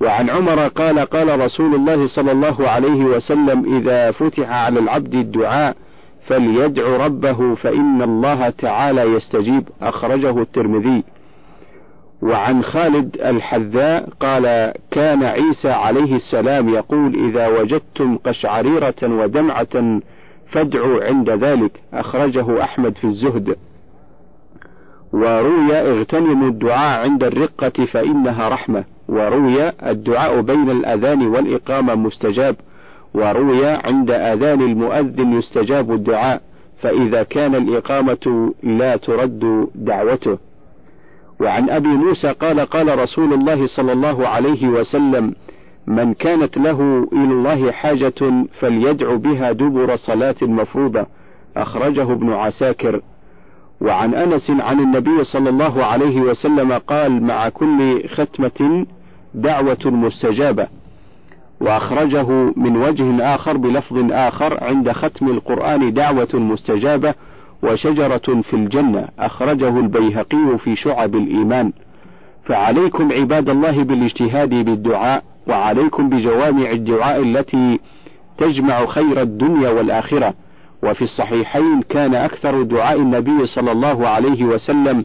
وعن 0.00 0.30
عمر 0.30 0.68
قال 0.68 0.98
قال 0.98 1.40
رسول 1.40 1.74
الله 1.74 2.06
صلى 2.06 2.32
الله 2.32 2.68
عليه 2.68 3.04
وسلم 3.04 3.76
إذا 3.76 4.10
فتح 4.10 4.50
على 4.50 4.80
العبد 4.80 5.14
الدعاء 5.14 5.76
فليدع 6.26 7.06
ربه 7.06 7.54
فإن 7.54 8.02
الله 8.02 8.50
تعالى 8.50 9.02
يستجيب. 9.02 9.68
أخرجه 9.82 10.42
الترمذي. 10.42 11.04
وعن 12.22 12.62
خالد 12.62 13.16
الحذاء 13.20 14.08
قال 14.20 14.72
كان 14.90 15.24
عيسى 15.24 15.70
عليه 15.70 16.16
السلام 16.16 16.68
يقول 16.68 17.14
إذا 17.28 17.46
وجدتم 17.46 18.16
قشعريرة 18.16 19.02
ودمعة 19.02 20.00
فادعوا 20.50 21.04
عند 21.04 21.30
ذلك. 21.30 21.72
أخرجه 21.94 22.62
أحمد 22.62 22.96
في 22.96 23.04
الزهد. 23.04 23.56
وروي 25.16 25.72
اغتنموا 25.74 26.48
الدعاء 26.48 27.02
عند 27.02 27.24
الرقة 27.24 27.84
فإنها 27.92 28.48
رحمة. 28.48 28.84
وروي 29.08 29.68
الدعاء 29.68 30.40
بين 30.40 30.70
الأذان 30.70 31.26
والإقامة 31.26 31.94
مستجاب. 31.94 32.56
وروي 33.14 33.66
عند 33.66 34.10
أذان 34.10 34.60
المؤذن 34.60 35.32
يستجاب 35.32 35.92
الدعاء. 35.92 36.40
فإذا 36.82 37.22
كان 37.22 37.54
الإقامة 37.54 38.54
لا 38.62 38.96
ترد 38.96 39.68
دعوته. 39.74 40.38
وعن 41.40 41.70
أبي 41.70 41.88
موسى 41.88 42.32
قال 42.32 42.60
قال 42.60 42.98
رسول 42.98 43.32
الله 43.32 43.66
صلى 43.66 43.92
الله 43.92 44.28
عليه 44.28 44.68
وسلم 44.68 45.34
من 45.86 46.14
كانت 46.14 46.56
له 46.56 47.08
إلى 47.12 47.32
الله 47.32 47.72
حاجة 47.72 48.44
فليدع 48.60 49.14
بها 49.14 49.52
دبر 49.52 49.96
صلاة 49.96 50.36
مفروضة. 50.42 51.06
أخرجه 51.56 52.12
ابن 52.12 52.32
عساكر. 52.32 53.00
وعن 53.80 54.14
أنس 54.14 54.50
عن 54.50 54.80
النبي 54.80 55.24
صلى 55.24 55.50
الله 55.50 55.84
عليه 55.84 56.20
وسلم 56.20 56.72
قال 56.72 57.22
مع 57.22 57.48
كل 57.48 58.08
ختمة 58.08 58.86
دعوة 59.34 59.78
مستجابة 59.84 60.66
وأخرجه 61.60 62.52
من 62.56 62.76
وجه 62.76 63.34
آخر 63.34 63.56
بلفظ 63.56 64.12
آخر 64.12 64.64
عند 64.64 64.92
ختم 64.92 65.28
القرآن 65.28 65.92
دعوة 65.92 66.28
مستجابة 66.34 67.14
وشجرة 67.62 68.42
في 68.42 68.54
الجنة 68.54 69.08
أخرجه 69.18 69.78
البيهقي 69.78 70.58
في 70.64 70.76
شعب 70.76 71.14
الإيمان. 71.14 71.72
فعليكم 72.44 73.12
عباد 73.12 73.48
الله 73.48 73.82
بالاجتهاد 73.82 74.48
بالدعاء 74.48 75.22
وعليكم 75.48 76.08
بجوامع 76.08 76.70
الدعاء 76.70 77.22
التي 77.22 77.80
تجمع 78.38 78.86
خير 78.86 79.22
الدنيا 79.22 79.70
والآخرة. 79.70 80.34
وفي 80.82 81.02
الصحيحين 81.02 81.82
كان 81.82 82.14
أكثر 82.14 82.62
دعاء 82.62 82.96
النبي 83.00 83.46
صلى 83.46 83.72
الله 83.72 84.08
عليه 84.08 84.44
وسلم 84.44 85.04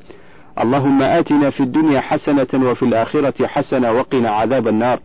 اللهم 0.60 1.02
آتنا 1.02 1.50
في 1.50 1.60
الدنيا 1.64 2.02
حسنة 2.02 2.48
وفي 2.54 2.84
الآخرة 2.84 3.48
حسنة 3.48 3.92
وقنا 3.92 4.30
عذاب 4.30 4.68
النار. 4.68 5.00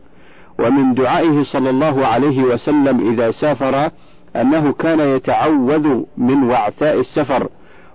ومن 0.58 0.94
دعائه 0.94 1.42
صلى 1.42 1.70
الله 1.70 2.06
عليه 2.06 2.42
وسلم 2.42 3.12
إذا 3.12 3.30
سافر 3.30 3.90
أنه 4.36 4.72
كان 4.72 5.00
يتعوذ 5.00 6.02
من 6.16 6.42
وعثاء 6.42 7.00
السفر 7.00 7.48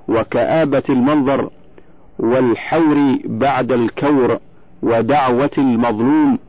وكآبة 0.08 0.84
المنظر 0.90 1.50
والحور 2.20 3.18
بعد 3.26 3.72
الكور 3.72 4.38
ودعوة 4.84 5.52
المظلوم 5.58 6.40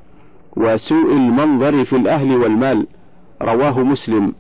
وسوء 0.57 1.13
المنظر 1.13 1.85
في 1.85 1.97
الأهل 1.97 2.37
والمال. 2.37 2.87
رواه 3.43 3.81
مسلم. 3.81 4.33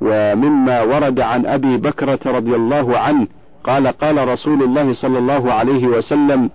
ومما 0.00 0.82
ورد 0.82 1.20
عن 1.20 1.46
أبي 1.46 1.76
بكرة 1.76 2.18
رضي 2.26 2.54
الله 2.56 2.98
عنه 2.98 3.26
قال 3.64 3.86
قال 3.86 4.28
رسول 4.28 4.62
الله 4.62 4.92
صلى 4.92 5.18
الله 5.18 5.52
عليه 5.52 5.86
وسلم 5.86 6.50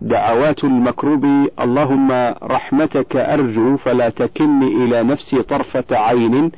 دعوات 0.00 0.64
المكروب 0.64 1.24
اللهم 1.60 2.12
رحمتك 2.42 3.16
أرجو 3.16 3.76
فلا 3.76 4.08
تكلني 4.08 4.66
إلى 4.84 5.02
نفسي 5.02 5.42
طرفة 5.42 5.84
عين 5.90 6.52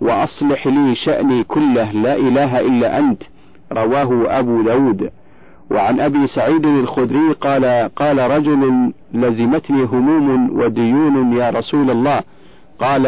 وأصلح 0.00 0.66
لي 0.66 0.94
شأني 0.94 1.44
كله 1.44 1.92
لا 1.92 2.14
إله 2.16 2.60
إلا 2.60 2.98
أنت. 2.98 3.22
رواه 3.72 4.38
أبو 4.38 4.62
داود. 4.62 5.10
وعن 5.70 6.00
أبي 6.00 6.26
سعيد 6.26 6.66
الخدري 6.66 7.32
قال 7.40 7.90
قال 7.96 8.18
رجل 8.18 8.92
لزمتني 9.14 9.82
هموم 9.82 10.60
وديون 10.60 11.36
يا 11.36 11.50
رسول 11.50 11.90
الله. 11.90 12.22
قال 12.82 13.06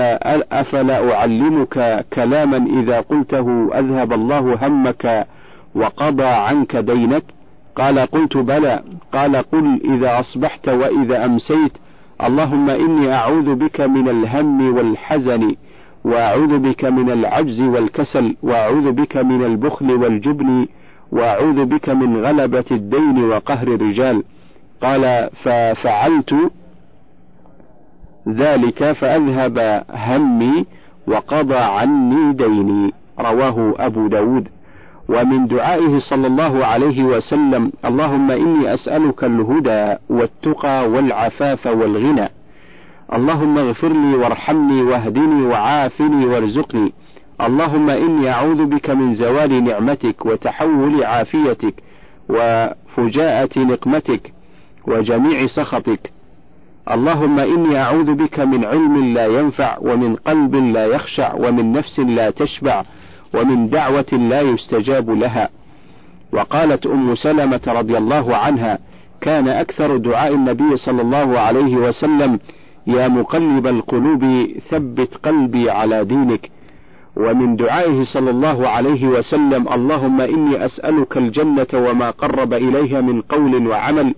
أفلا 0.52 1.14
أعلمك 1.14 2.06
كلاما 2.12 2.80
إذا 2.80 3.00
قلته 3.00 3.70
أذهب 3.78 4.12
الله 4.12 4.66
همك 4.66 5.26
وقضى 5.74 6.24
عنك 6.24 6.76
دينك؟ 6.76 7.22
قال 7.76 7.98
قلت 7.98 8.36
بلى. 8.36 8.82
قال 9.12 9.36
قل 9.36 9.80
إذا 9.84 10.20
أصبحت 10.20 10.68
وإذا 10.68 11.24
أمسيت 11.24 11.72
اللهم 12.24 12.70
إني 12.70 13.14
أعوذ 13.14 13.54
بك 13.54 13.80
من 13.80 14.08
الهم 14.08 14.76
والحزن 14.76 15.54
وأعوذ 16.04 16.58
بك 16.58 16.84
من 16.84 17.10
العجز 17.10 17.60
والكسل 17.60 18.36
وأعوذ 18.42 18.92
بك 18.92 19.16
من 19.16 19.44
البخل 19.44 19.90
والجبن 19.90 20.66
وأعوذ 21.12 21.64
بك 21.64 21.88
من 21.88 22.24
غلبة 22.26 22.64
الدين 22.70 23.24
وقهر 23.24 23.68
الرجال. 23.68 24.22
قال 24.82 25.30
ففعلت 25.42 26.34
ذلك 28.28 28.92
فأذهب 28.92 29.84
همي 29.90 30.66
وقضى 31.06 31.56
عني 31.56 32.32
ديني. 32.32 32.92
رواه 33.20 33.74
أبو 33.78 34.06
داود. 34.08 34.48
ومن 35.08 35.46
دعائه 35.46 35.98
صلى 35.98 36.26
الله 36.26 36.66
عليه 36.66 37.04
وسلم 37.04 37.72
اللهم 37.84 38.30
إني 38.30 38.74
أسألك 38.74 39.24
الهدى 39.24 39.96
والتقى 40.10 40.90
والعفاف 40.90 41.66
والغنى. 41.66 42.28
اللهم 43.12 43.58
اغفر 43.58 43.88
لي 43.88 44.14
وارحمني 44.14 44.82
واهدني 44.82 45.42
وعافني 45.42 46.26
وارزقني. 46.26 46.92
اللهم 47.40 47.90
إني 47.90 48.30
أعوذ 48.30 48.64
بك 48.64 48.90
من 48.90 49.14
زوال 49.14 49.64
نعمتك 49.64 50.26
وتحول 50.26 51.04
عافيتك 51.04 51.74
وفجاءة 52.28 53.58
نقمتك 53.58 54.32
وجميع 54.88 55.46
سخطك. 55.46 56.13
اللهم 56.90 57.38
إني 57.38 57.82
أعوذ 57.82 58.14
بك 58.14 58.40
من 58.40 58.64
علم 58.64 59.14
لا 59.14 59.26
ينفع 59.26 59.78
ومن 59.80 60.16
قلب 60.16 60.54
لا 60.54 60.86
يخشع 60.86 61.34
ومن 61.34 61.72
نفس 61.72 62.00
لا 62.00 62.30
تشبع 62.30 62.84
ومن 63.34 63.68
دعوة 63.68 64.12
لا 64.12 64.40
يستجاب 64.40 65.10
لها. 65.10 65.48
وقالت 66.32 66.86
أم 66.86 67.14
سلمة 67.14 67.60
رضي 67.66 67.98
الله 67.98 68.36
عنها 68.36 68.78
كان 69.20 69.48
أكثر 69.48 69.96
دعاء 69.96 70.34
النبي 70.34 70.76
صلى 70.76 71.02
الله 71.02 71.38
عليه 71.38 71.76
وسلم 71.76 72.38
يا 72.86 73.08
مقلب 73.08 73.66
القلوب 73.66 74.46
ثبت 74.70 75.14
قلبي 75.24 75.70
على 75.70 76.04
دينك. 76.04 76.50
ومن 77.16 77.56
دعائه 77.56 78.04
صلى 78.04 78.30
الله 78.30 78.68
عليه 78.68 79.08
وسلم 79.08 79.68
اللهم 79.72 80.20
إني 80.20 80.64
أسألك 80.64 81.16
الجنة 81.16 81.66
وما 81.74 82.10
قرب 82.10 82.52
إليها 82.52 83.00
من 83.00 83.20
قول 83.20 83.66
وعمل 83.66 84.14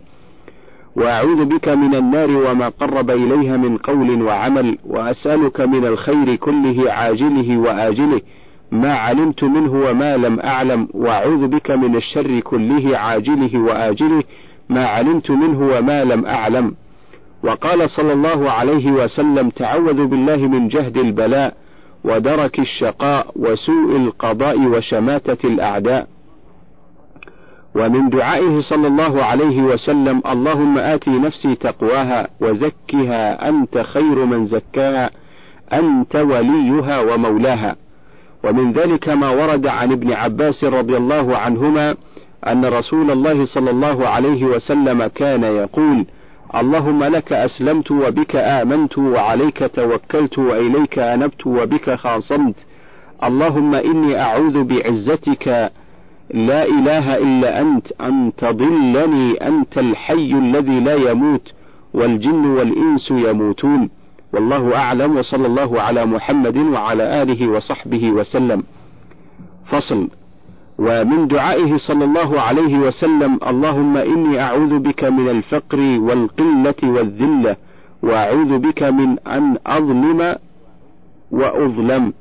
وأعوذ 0.96 1.44
بك 1.44 1.68
من 1.68 1.94
النار 1.94 2.30
وما 2.30 2.68
قرب 2.68 3.11
إليها 3.11 3.56
من 3.56 3.76
قول 3.76 4.22
وعمل 4.22 4.78
وأسألك 4.87 5.61
من 5.61 5.87
الخير 5.87 6.37
كله 6.37 6.92
عاجله 6.92 7.56
وآجله 7.59 8.20
ما 8.72 8.94
علمت 8.94 9.44
منه 9.44 9.72
وما 9.72 10.16
لم 10.16 10.40
أعلم 10.40 10.88
وأعوذ 10.94 11.46
بك 11.46 11.70
من 11.70 11.96
الشر 11.96 12.40
كله 12.40 12.98
عاجله 12.98 13.59
وآجله 13.59 14.22
ما 14.68 14.87
علمت 14.87 15.30
منه 15.30 15.61
وما 15.61 16.04
لم 16.04 16.26
أعلم. 16.26 16.74
وقال 17.44 17.90
صلى 17.90 18.12
الله 18.12 18.50
عليه 18.50 18.92
وسلم 18.92 19.50
تعوذ 19.50 20.06
بالله 20.06 20.37
من 20.37 20.68
جهد 20.68 20.96
البلاء 20.96 21.54
ودرك 22.04 22.59
الشقاء 22.59 23.26
وسوء 23.37 23.96
القضاء 23.96 24.61
وشماتة 24.61 25.48
الأعداء. 25.48 26.15
ومن 27.76 28.08
دعائه 28.08 28.60
صلى 28.60 28.86
الله 28.86 29.24
عليه 29.24 29.62
وسلم 29.62 30.22
اللهم 30.26 30.78
آتي 30.78 31.10
نفسي 31.10 31.54
تقواها 31.54 32.28
وزكها 32.40 33.48
أنت 33.48 33.78
خير 33.78 34.24
من 34.24 34.46
زكاها 34.46 35.10
أنت 35.72 36.16
وليها 36.16 37.00
ومولاها. 37.00 37.76
ومن 38.44 38.72
ذلك 38.72 39.08
ما 39.08 39.30
ورد 39.30 39.66
عن 39.66 39.92
ابن 39.92 40.12
عباس 40.12 40.64
رضي 40.64 40.96
الله 40.96 41.36
عنهما 41.36 41.96
أن 42.46 42.64
رسول 42.64 43.10
الله 43.10 43.46
صلى 43.46 43.70
الله 43.70 44.08
عليه 44.08 44.44
وسلم 44.44 45.06
كان 45.06 45.44
يقول 45.44 46.06
اللهم 46.54 47.04
لك 47.04 47.32
أسلمت 47.32 47.90
وبك 47.90 48.36
آمنت 48.36 48.98
وعليك 48.98 49.70
توكلت 49.74 50.38
وإليك 50.38 50.98
أنبت 50.98 51.46
وبك 51.46 51.94
خاصمت. 51.94 52.56
اللهم 53.24 53.74
إني 53.74 54.20
أعوذ 54.20 54.64
بعزتك 54.64 55.72
لا 56.34 56.64
إله 56.64 57.16
إلا 57.16 57.60
أنت 57.60 57.92
أن 58.00 58.32
تضلني 58.38 59.34
أنت 59.34 59.78
الحي 59.78 60.32
الذي 60.32 60.80
لا 60.80 60.94
يموت 60.94 61.52
والجن 61.94 62.46
والإنس 62.46 63.10
يموتون. 63.10 63.90
والله 64.32 64.76
أعلم 64.76 65.16
وصلى 65.16 65.46
الله 65.46 65.80
على 65.80 66.06
محمد 66.06 66.56
وعلى 66.56 67.22
آله 67.22 67.48
وصحبه 67.48 68.10
وسلم. 68.10 68.62
فصل 69.66 70.08
ومن 70.78 71.26
دعائه 71.28 71.76
صلى 71.76 72.04
الله 72.04 72.40
عليه 72.40 72.78
وسلم 72.78 73.38
اللهم 73.46 73.96
إني 73.96 74.40
أعوذ 74.40 74.78
بك 74.78 75.04
من 75.04 75.28
الفقر 75.28 75.78
والقلة 75.78 76.80
والذلة 76.82 77.56
وأعوذ 78.02 78.58
بك 78.58 78.82
من 78.82 79.18
أن 79.18 79.56
أظلم 79.66 80.36
وأظلم. 81.30 82.12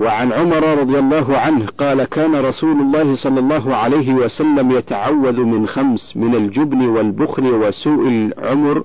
وعن 0.00 0.32
عمر 0.32 0.78
رضي 0.78 0.98
الله 0.98 1.38
عنه 1.38 1.66
قال 1.78 2.04
كان 2.04 2.34
رسول 2.34 2.80
الله 2.80 3.14
صلى 3.14 3.40
الله 3.40 3.76
عليه 3.76 4.14
وسلم 4.14 4.70
يتعوذ 4.70 5.40
من 5.40 5.66
خمس 5.66 6.16
من 6.16 6.34
الجبن 6.34 6.88
والبخل 6.88 7.46
وسوء 7.46 8.08
العمر 8.08 8.84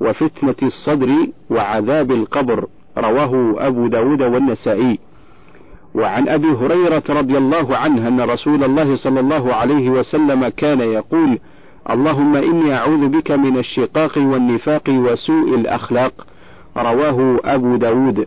وفتنة 0.00 0.54
الصدر 0.62 1.08
وعذاب 1.50 2.10
القبر. 2.10 2.66
رواه 2.98 3.54
أبو 3.58 3.86
داود 3.86 4.22
والنسائي. 4.22 4.98
وعن 5.94 6.28
أبي 6.28 6.48
هريرة 6.48 7.02
رضي 7.08 7.38
الله 7.38 7.76
عنه 7.76 8.08
أن 8.08 8.20
رسول 8.20 8.64
الله 8.64 8.96
صلى 8.96 9.20
الله 9.20 9.54
عليه 9.54 9.90
وسلم 9.90 10.48
كان 10.48 10.80
يقول 10.80 11.38
اللهم 11.90 12.36
إني 12.36 12.74
أعوذ 12.74 13.08
بك 13.08 13.30
من 13.30 13.58
الشقاق 13.58 14.18
والنفاق 14.18 14.82
وسوء 14.88 15.54
الأخلاق. 15.54 16.26
رواه 16.76 17.40
أبو 17.44 17.76
داود. 17.76 18.26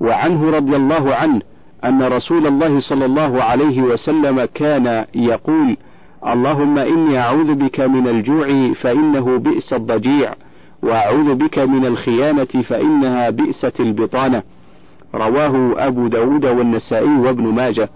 وعنه 0.00 0.50
رضي 0.50 0.76
الله 0.76 1.14
عنه 1.14 1.40
أن 1.84 2.02
رسول 2.02 2.46
الله 2.46 2.80
صلى 2.80 3.04
الله 3.04 3.42
عليه 3.42 3.82
وسلم 3.82 4.44
كان 4.44 5.04
يقول 5.14 5.76
اللهم 6.26 6.78
إني 6.78 7.18
أعوذ 7.18 7.54
بك 7.54 7.80
من 7.80 8.08
الجوع 8.08 8.72
فإنه 8.72 9.38
بئس 9.38 9.72
الضجيع 9.72 10.34
وأعوذ 10.82 11.34
بك 11.34 11.58
من 11.58 11.86
الخيانة 11.86 12.44
فإنها 12.44 13.30
بئست 13.30 13.80
البطانة. 13.80 14.42
رواه 15.14 15.74
أبو 15.86 16.08
داود 16.08 16.44
والنسائي 16.44 17.16
وابن 17.16 17.44
ماجه. 17.44 17.88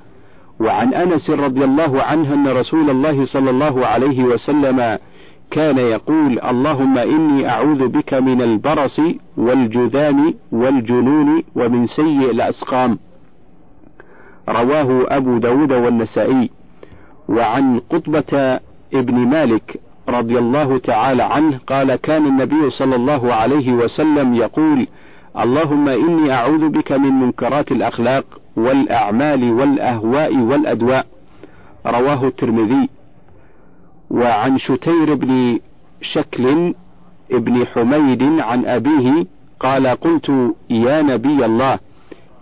وعن 0.60 0.94
أنس 0.94 1.30
رضي 1.30 1.64
الله 1.64 2.02
عنه 2.02 2.34
أن 2.34 2.48
رسول 2.48 2.90
الله 2.90 3.24
صلى 3.24 3.50
الله 3.50 3.86
عليه 3.86 4.24
وسلم 4.24 4.98
كان 5.50 5.78
يقول 5.78 6.38
اللهم 6.40 6.98
إني 6.98 7.48
أعوذ 7.48 7.88
بك 7.88 8.14
من 8.14 8.42
البرص 8.42 9.00
والجذام 9.36 10.34
والجنون 10.52 11.42
ومن 11.56 11.86
سيء 11.86 12.30
الأسقام. 12.30 12.98
رواه 14.48 15.04
أبو 15.08 15.38
داود 15.38 15.72
والنسائي 15.72 16.50
وعن 17.28 17.80
قطبة 17.90 18.60
ابن 18.94 19.14
مالك 19.14 19.80
رضي 20.08 20.38
الله 20.38 20.78
تعالى 20.78 21.22
عنه 21.22 21.58
قال 21.66 21.96
كان 21.96 22.26
النبي 22.26 22.70
صلى 22.70 22.96
الله 22.96 23.34
عليه 23.34 23.72
وسلم 23.72 24.34
يقول 24.34 24.86
اللهم 25.38 25.88
إني 25.88 26.32
أعوذ 26.34 26.68
بك 26.68 26.92
من 26.92 27.12
منكرات 27.20 27.72
الأخلاق 27.72 28.24
والأعمال 28.56 29.52
والأهواء 29.52 30.36
والأدواء. 30.36 31.06
رواه 31.86 32.24
الترمذي. 32.26 32.88
وعن 34.10 34.58
شتير 34.58 35.14
بن 35.14 35.58
شكل 36.14 36.74
ابن 37.32 37.66
حميد 37.66 38.22
عن 38.22 38.66
أبيه 38.66 39.26
قال 39.60 39.86
قلت 39.86 40.52
يا 40.70 41.02
نبي 41.02 41.44
الله 41.46 41.78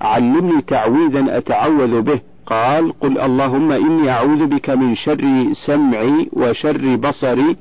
علمني 0.00 0.62
تعويذا 0.62 1.38
أتعوذ 1.38 2.00
به. 2.00 2.20
قال 2.46 2.92
قل 3.00 3.18
اللهم 3.18 3.72
إني 3.72 4.10
أعوذ 4.10 4.46
بك 4.46 4.70
من 4.70 4.94
شر 4.94 5.46
سمعي 5.66 6.28
وشر 6.32 6.96
بصري 6.96 7.56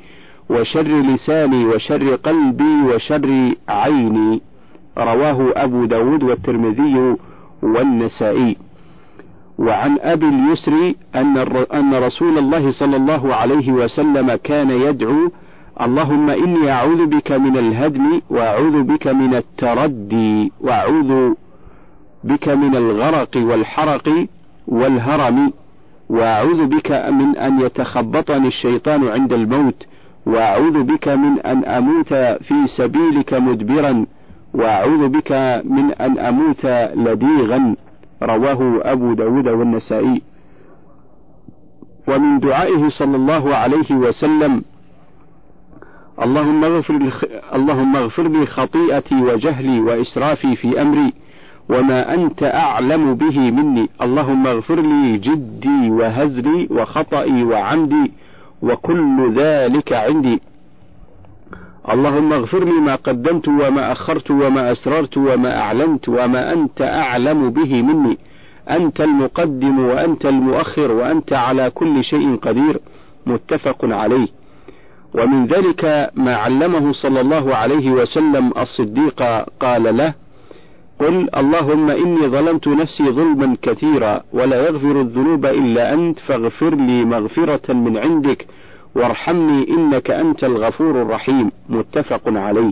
وشر 0.49 0.87
لساني 1.09 1.65
وشر 1.65 2.15
قلبي 2.15 2.81
وشر 2.89 3.51
عيني. 3.69 4.41
رواه 4.97 5.53
أبو 5.55 5.85
داود 5.85 6.23
والترمذي 6.23 7.15
والنسائي. 7.63 8.57
وعن 9.59 9.97
أبي 10.01 10.25
اليسر 10.25 10.93
أن, 11.15 11.37
أن 11.73 11.93
رسول 11.93 12.37
الله 12.37 12.71
صلى 12.71 12.95
الله 12.95 13.35
عليه 13.35 13.71
وسلم 13.71 14.35
كان 14.35 14.69
يدعو 14.69 15.31
اللهم 15.81 16.29
إني 16.29 16.71
أعوذ 16.71 17.05
بك 17.05 17.31
من 17.31 17.57
الهدم 17.57 18.21
وأعوذ 18.29 18.83
بك 18.83 19.07
من 19.07 19.35
التردي 19.35 20.51
وأعوذ 20.61 21.33
بك 22.23 22.49
من 22.49 22.75
الغرق 22.75 23.37
والحرق 23.37 24.27
والهرم 24.67 25.53
وأعوذ 26.09 26.65
بك 26.65 26.91
من 26.91 27.37
أن 27.37 27.61
يتخبطني 27.61 28.47
الشيطان 28.47 29.07
عند 29.07 29.33
الموت 29.33 29.85
وأعوذ 30.25 30.83
بك 30.83 31.07
من 31.07 31.39
أن 31.39 31.65
أموت 31.65 32.13
في 32.43 32.67
سبيلك 32.77 33.33
مدبرا 33.33 34.05
وأعوذ 34.53 35.07
بك 35.07 35.31
من 35.65 35.91
أن 35.91 36.19
أموت 36.19 36.65
لديغا. 36.95 37.75
رواه 38.23 38.81
أبو 38.83 39.13
داود 39.13 39.47
والنسائي. 39.47 40.21
ومن 42.07 42.39
دعائه 42.39 42.89
صلى 42.89 43.15
الله 43.15 43.55
عليه 43.55 43.91
وسلم 43.91 44.63
اللهم 46.21 46.63
اغفر 46.63 47.11
اللهم 47.55 47.95
اغفر 47.95 48.27
لي 48.27 48.45
خطيئتي 48.45 49.21
وجهلي 49.21 49.79
وإسرافي 49.79 50.55
في 50.55 50.81
أمري 50.81 51.13
وما 51.69 52.13
أنت 52.13 52.43
أعلم 52.43 53.15
به 53.15 53.39
مني. 53.51 53.89
اللهم 54.01 54.47
اغفر 54.47 54.81
لي 54.81 55.17
جدي 55.17 55.89
وهزلي 55.89 56.67
وخطئي 56.71 57.43
وعمدي 57.43 58.11
وكل 58.61 59.33
ذلك 59.35 59.93
عندي. 59.93 60.41
اللهم 61.89 62.33
اغفر 62.33 62.63
لي 62.63 62.71
ما 62.71 62.95
قدمت 62.95 63.47
وما 63.47 63.91
أخرت 63.91 64.31
وما 64.31 64.71
أسررت 64.71 65.17
وما 65.17 65.61
أعلنت 65.61 66.09
وما 66.09 66.53
أنت 66.53 66.81
أعلم 66.81 67.49
به 67.49 67.81
مني. 67.81 68.17
أنت 68.69 69.01
المقدم 69.01 69.79
وأنت 69.79 70.25
المؤخر 70.25 70.91
وأنت 70.91 71.33
على 71.33 71.69
كل 71.69 72.03
شيء 72.03 72.35
قدير. 72.35 72.79
متفق 73.25 73.85
عليه. 73.85 74.27
ومن 75.13 75.45
ذلك 75.45 76.11
ما 76.15 76.35
علمه 76.35 76.91
صلى 76.91 77.21
الله 77.21 77.55
عليه 77.55 77.91
وسلم 77.91 78.51
الصديق 78.57 79.23
قال 79.59 79.97
له 79.97 80.13
قل 80.99 81.29
اللهم 81.37 81.89
إني 81.89 82.27
ظلمت 82.27 82.67
نفسي 82.67 83.11
ظلما 83.11 83.57
كثيرا 83.61 84.21
ولا 84.33 84.67
يغفر 84.67 85.01
الذنوب 85.01 85.45
إلا 85.45 85.93
أنت 85.93 86.19
فاغفر 86.19 86.75
لي 86.75 87.05
مغفرة 87.05 87.73
من 87.73 87.97
عندك 87.97 88.45
وارحمني 88.95 89.69
إنك 89.69 90.11
أنت 90.11 90.43
الغفور 90.43 91.01
الرحيم. 91.01 91.51
متفق 91.69 92.21
عليه. 92.25 92.71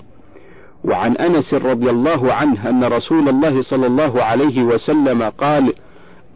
وعن 0.84 1.16
أنس 1.16 1.54
رضي 1.54 1.90
الله 1.90 2.34
عنه 2.34 2.70
أن 2.70 2.84
رسول 2.84 3.30
الله 3.30 3.62
صلى 3.62 3.88
الله 3.88 4.24
عليه 4.24 4.64
وسلم 4.64 5.24
قال 5.24 5.74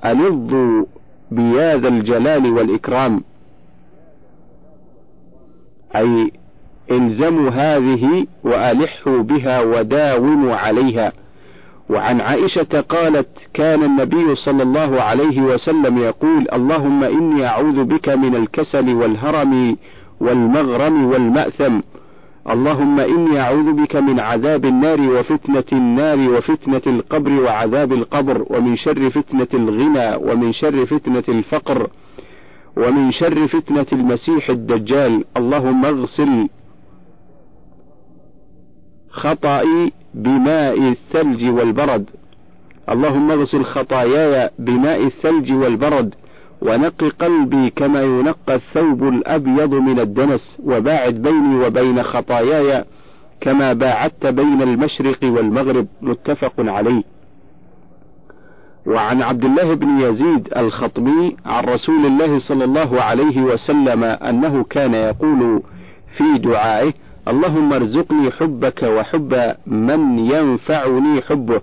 ألظوا 0.06 0.86
بياذ 1.32 1.86
الجلال 1.86 2.52
والإكرام. 2.52 3.24
أي 5.96 6.32
إلزموا 6.92 7.50
هذه 7.50 8.26
وألحوا 8.44 9.22
بها 9.22 9.62
وداوموا 9.62 10.56
عليها. 10.56 11.12
وعن 11.92 12.22
عائشة 12.22 12.82
قالت 12.82 13.28
كان 13.54 13.84
النبي 13.84 14.36
صلى 14.36 14.64
الله 14.64 15.02
عليه 15.02 15.42
وسلم 15.42 15.98
يقول 15.98 16.48
اللهم 16.54 17.04
إني 17.04 17.46
أعوذ 17.46 17.84
بك 17.84 18.10
من 18.10 18.36
الكسل 18.36 18.94
والهرم 18.94 19.78
والمغرم 20.22 21.06
والمأثم. 21.06 21.80
اللهم 22.50 23.00
إني 23.00 23.40
أعوذ 23.40 23.74
بك 23.74 23.96
من 23.96 24.20
عذاب 24.20 24.66
النار 24.66 25.02
وفتنة 25.02 25.70
النار 25.74 26.20
وفتنة 26.30 26.82
القبر 26.88 27.32
وعذاب 27.32 27.94
القبر 27.94 28.46
ومن 28.50 28.76
شر 28.76 29.10
فتنة 29.10 29.52
الغنى 29.54 30.32
ومن 30.32 30.54
شر 30.54 30.86
فتنة 30.86 31.24
الفقر 31.30 31.88
ومن 32.78 33.12
شر 33.12 33.48
فتنة 33.48 33.86
المسيح 33.94 34.50
الدجال. 34.50 35.24
اللهم 35.38 35.86
اغسل 35.86 36.48
خطئي 39.12 39.92
بماء 40.14 40.78
الثلج 40.78 41.50
والبرد. 41.50 42.10
اللهم 42.90 43.32
اغسل 43.32 43.64
خطاياي 43.64 44.50
بماء 44.60 45.06
الثلج 45.06 45.52
والبرد 45.52 46.16
ونق 46.62 47.04
قلبي 47.20 47.70
كما 47.70 48.02
ينقى 48.02 48.56
الثوب 48.56 49.04
الأبيض 49.04 49.74
من 49.74 50.00
الدنس 50.00 50.58
وباعد 50.64 51.14
بيني 51.14 51.56
وبين 51.66 52.04
خطاياي 52.04 52.86
كما 53.42 53.74
باعدت 53.74 54.26
بين 54.26 54.62
المشرق 54.62 55.18
والمغرب. 55.24 55.88
متفق 56.02 56.54
عليه. 56.58 57.04
وعن 58.86 59.22
عبد 59.22 59.46
الله 59.46 59.74
بن 59.74 60.02
يزيد 60.02 60.50
الخطبي 60.58 61.38
عن 61.46 61.64
رسول 61.64 62.06
الله 62.06 62.40
صلى 62.40 62.64
الله 62.64 63.02
عليه 63.02 63.42
وسلم 63.42 64.04
أنه 64.04 64.64
كان 64.64 64.94
يقول 64.94 65.64
في 66.18 66.38
دعائه 66.38 66.94
اللهم 67.28 67.74
ارزقني 67.74 68.32
حبك 68.32 68.84
وحب 68.84 69.56
من 69.68 70.20
ينفعني 70.20 71.22
حبه 71.22 71.62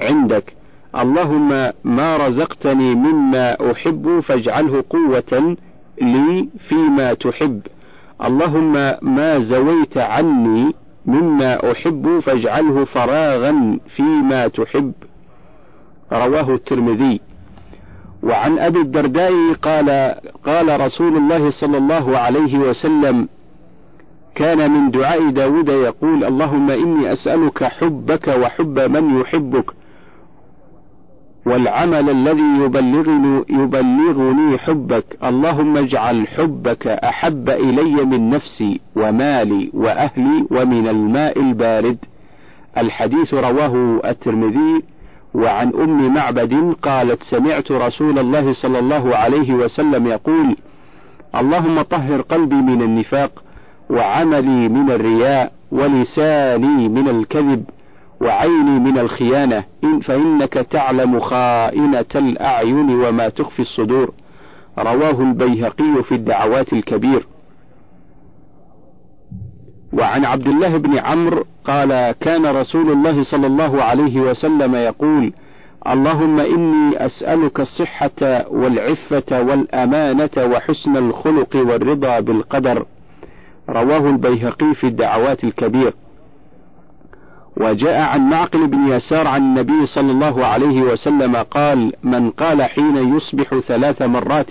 عندك. 0.00 0.52
اللهم 0.94 1.72
ما 1.84 2.16
رزقتني 2.16 2.94
مما 2.94 3.72
أحب 3.72 4.20
فاجعله 4.20 4.84
قوة 4.90 5.56
لي 6.02 6.48
فيما 6.68 7.14
تحب. 7.14 7.60
اللهم 8.24 8.72
ما 9.02 9.38
زويت 9.38 9.98
عني 9.98 10.74
مما 11.06 11.72
أحب 11.72 12.18
فاجعله 12.18 12.84
فراغا 12.84 13.78
فيما 13.96 14.48
تحب. 14.48 14.92
رواه 16.12 16.54
الترمذي. 16.54 17.20
وعن 18.22 18.58
أبي 18.58 18.80
الدرداء 18.80 19.32
قال 19.62 20.14
قال 20.46 20.80
رسول 20.80 21.16
الله 21.16 21.50
صلى 21.50 21.78
الله 21.78 22.18
عليه 22.18 22.58
وسلم 22.58 23.28
كان 24.40 24.70
من 24.70 24.90
دعاء 24.90 25.30
داود 25.30 25.68
يقول 25.68 26.24
اللهم 26.24 26.70
إني 26.70 27.12
أسألك 27.12 27.64
حبك 27.64 28.28
وحب 28.28 28.78
من 28.78 29.20
يحبك 29.20 29.70
والعمل 31.46 32.10
الذي 32.10 32.64
يبلغني, 32.64 33.44
يبلغني 33.50 34.58
حبك 34.58 35.04
اللهم 35.24 35.76
اجعل 35.76 36.26
حبك 36.26 36.86
أحب 36.86 37.48
إلي 37.50 38.04
من 38.04 38.30
نفسي 38.30 38.80
ومالي 38.96 39.70
وأهلي 39.74 40.46
ومن 40.50 40.88
الماء 40.88 41.40
البارد. 41.40 41.98
الحديث 42.78 43.34
رواه 43.34 44.00
الترمذي 44.04 44.82
وعن 45.34 45.72
أم 45.74 46.14
معبد 46.14 46.74
قالت 46.82 47.22
سمعت 47.22 47.72
رسول 47.72 48.18
الله 48.18 48.52
صلى 48.52 48.78
الله 48.78 49.16
عليه 49.16 49.54
وسلم 49.54 50.06
يقول 50.06 50.56
اللهم 51.34 51.82
طهر 51.82 52.20
قلبي 52.20 52.54
من 52.54 52.82
النفاق 52.82 53.42
وعملي 53.90 54.68
من 54.68 54.90
الرياء 54.90 55.52
ولساني 55.72 56.88
من 56.88 57.08
الكذب 57.08 57.64
وعيني 58.20 58.80
من 58.80 58.98
الخيانة. 58.98 59.64
إن 59.84 60.00
فإنك 60.00 60.52
تعلم 60.52 61.20
خائنة 61.20 62.04
الأعين 62.14 62.90
وما 62.90 63.28
تخفي 63.28 63.62
الصدور. 63.62 64.12
رواه 64.78 65.20
البيهقي 65.20 66.02
في 66.08 66.14
الدعوات 66.14 66.72
الكبير. 66.72 67.26
وعن 69.92 70.24
عبد 70.24 70.46
الله 70.46 70.76
بن 70.76 70.98
عمرو 70.98 71.44
قال 71.64 72.12
كان 72.12 72.46
رسول 72.46 72.92
الله 72.92 73.22
صلى 73.22 73.46
الله 73.46 73.82
عليه 73.82 74.20
وسلم 74.20 74.74
يقول 74.74 75.32
اللهم 75.86 76.40
إني 76.40 77.06
أسألك 77.06 77.60
الصحة 77.60 78.48
والعفة 78.50 79.40
والأمانة 79.42 80.30
وحسن 80.36 80.96
الخلق 80.96 81.56
والرضا 81.56 82.20
بالقدر. 82.20 82.86
رواه 83.70 84.10
البيهقي 84.10 84.74
في 84.74 84.86
الدعوات 84.86 85.44
الكبير. 85.44 85.94
وجاء 87.56 88.00
عن 88.00 88.30
معقل 88.30 88.66
بن 88.66 88.88
يسار 88.88 89.26
عن 89.26 89.42
النبي 89.42 89.86
صلى 89.86 90.10
الله 90.10 90.46
عليه 90.46 90.82
وسلم 90.82 91.36
قال 91.36 91.92
من 92.02 92.30
قال 92.30 92.62
حين 92.62 93.16
يصبح 93.16 93.58
ثلاث 93.58 94.02
مرات 94.02 94.50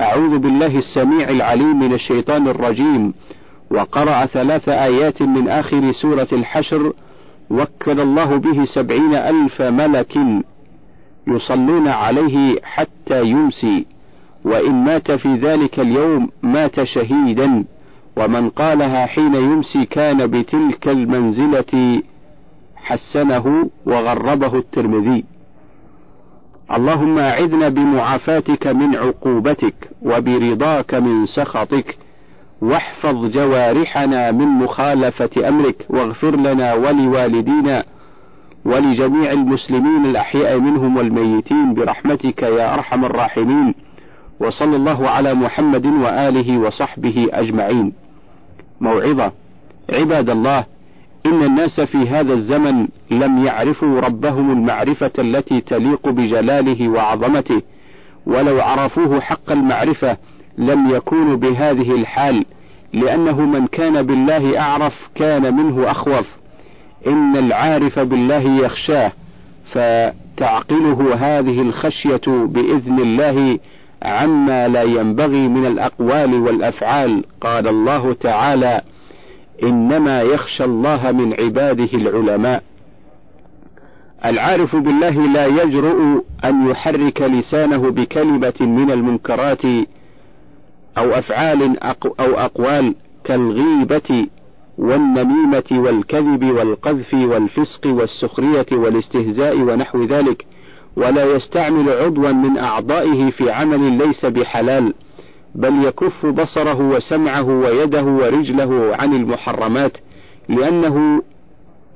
أعوذ 0.00 0.38
بالله 0.38 0.78
السميع 0.78 1.28
العليم 1.28 1.80
من 1.80 1.92
الشيطان 1.92 2.48
الرجيم 2.48 3.14
وقرأ 3.70 4.26
ثلاث 4.26 4.68
آيات 4.68 5.22
من 5.22 5.48
آخر 5.48 5.92
سورة 5.92 6.28
الحشر 6.32 6.92
وكل 7.50 8.00
الله 8.00 8.36
به 8.36 8.64
سبعين 8.64 9.14
ألف 9.14 9.62
ملك 9.62 10.18
يصلون 11.28 11.88
عليه 11.88 12.60
حتى 12.62 13.22
يمسي 13.24 13.86
وإن 14.44 14.84
مات 14.84 15.10
في 15.10 15.34
ذلك 15.34 15.80
اليوم 15.80 16.30
مات 16.42 16.82
شهيدا. 16.82 17.64
ومن 18.18 18.50
قالها 18.50 19.06
حين 19.06 19.34
يمسي 19.34 19.84
كان 19.84 20.26
بتلك 20.26 20.88
المنزلة 20.88 22.02
حسنه 22.76 23.70
وغربه 23.86 24.58
الترمذي. 24.58 25.24
اللهم 26.76 27.18
أعذنا 27.18 27.68
بمعافاتك 27.68 28.66
من 28.66 28.96
عقوبتك 28.96 29.90
وبرضاك 30.02 30.94
من 30.94 31.26
سخطك 31.26 31.98
واحفظ 32.62 33.30
جوارحنا 33.30 34.30
من 34.30 34.46
مخالفة 34.46 35.48
أمرك 35.48 35.86
واغفر 35.90 36.36
لنا 36.36 36.74
ولوالدينا 36.74 37.84
ولجميع 38.64 39.32
المسلمين 39.32 40.06
الأحياء 40.06 40.58
منهم 40.58 40.96
والميتين 40.96 41.74
برحمتك 41.74 42.42
يا 42.42 42.74
أرحم 42.74 43.04
الراحمين. 43.04 43.74
وصلى 44.40 44.76
الله 44.76 45.08
على 45.08 45.34
محمد 45.34 45.86
وآله 45.86 46.58
وصحبه 46.58 47.28
أجمعين. 47.32 47.92
موعظة. 48.80 49.32
عباد 49.90 50.30
الله 50.30 50.64
إن 51.26 51.42
الناس 51.44 51.80
في 51.80 51.98
هذا 51.98 52.32
الزمن 52.32 52.88
لم 53.10 53.46
يعرفوا 53.46 54.00
ربهم 54.00 54.50
المعرفة 54.50 55.10
التي 55.18 55.60
تليق 55.60 56.08
بجلاله 56.08 56.88
وعظمته 56.88 57.62
ولو 58.26 58.60
عرفوه 58.60 59.20
حق 59.20 59.50
المعرفة 59.50 60.16
لم 60.58 60.90
يكونوا 60.90 61.36
بهذه 61.36 61.92
الحال 61.92 62.44
لأنه 62.92 63.40
من 63.40 63.66
كان 63.66 64.02
بالله 64.02 64.60
أعرف 64.60 64.94
كان 65.14 65.54
منه 65.56 65.90
أخوف. 65.90 66.26
إن 67.06 67.36
العارف 67.36 67.98
بالله 67.98 68.64
يخشاه 68.64 69.12
فتعقله 69.72 71.14
هذه 71.14 71.60
الخشية 71.60 72.20
بإذن 72.26 72.98
الله 72.98 73.58
عما 74.02 74.68
لا 74.68 74.82
ينبغي 74.82 75.48
من 75.48 75.66
الأقوال 75.66 76.34
والأفعال. 76.34 77.24
قال 77.40 77.68
الله 77.68 78.12
تعالى 78.12 78.82
إنما 79.62 80.22
يخشى 80.22 80.64
الله 80.64 81.12
من 81.12 81.34
عباده 81.40 81.88
العلماء. 81.94 82.62
العارف 84.24 84.76
بالله 84.76 85.10
لا 85.10 85.46
يجرؤ 85.46 86.24
أن 86.44 86.70
يحرك 86.70 87.22
لسانه 87.22 87.90
بكلمة 87.90 88.54
من 88.60 88.90
المنكرات 88.90 89.64
أو 90.98 91.10
أفعال 91.10 91.82
أو 92.20 92.34
أقوال 92.38 92.94
كالغيبة 93.24 94.26
والنميمة 94.78 95.64
والكذب 95.72 96.44
والقذف 96.44 97.14
والفسق 97.14 97.86
والسخرية 97.86 98.66
والاستهزاء 98.72 99.56
ونحو 99.60 100.04
ذلك. 100.04 100.46
ولا 100.98 101.24
يستعمل 101.24 101.90
عضوا 101.90 102.32
من 102.32 102.58
أعضائه 102.58 103.30
في 103.30 103.50
عمل 103.50 103.98
ليس 103.98 104.26
بحلال 104.26 104.94
بل 105.54 105.84
يكف 105.84 106.26
بصره 106.26 106.80
وسمعه 106.80 107.48
ويده 107.48 108.04
ورجله 108.04 108.96
عن 108.96 109.12
المحرمات 109.12 109.92
لأنه 110.48 111.22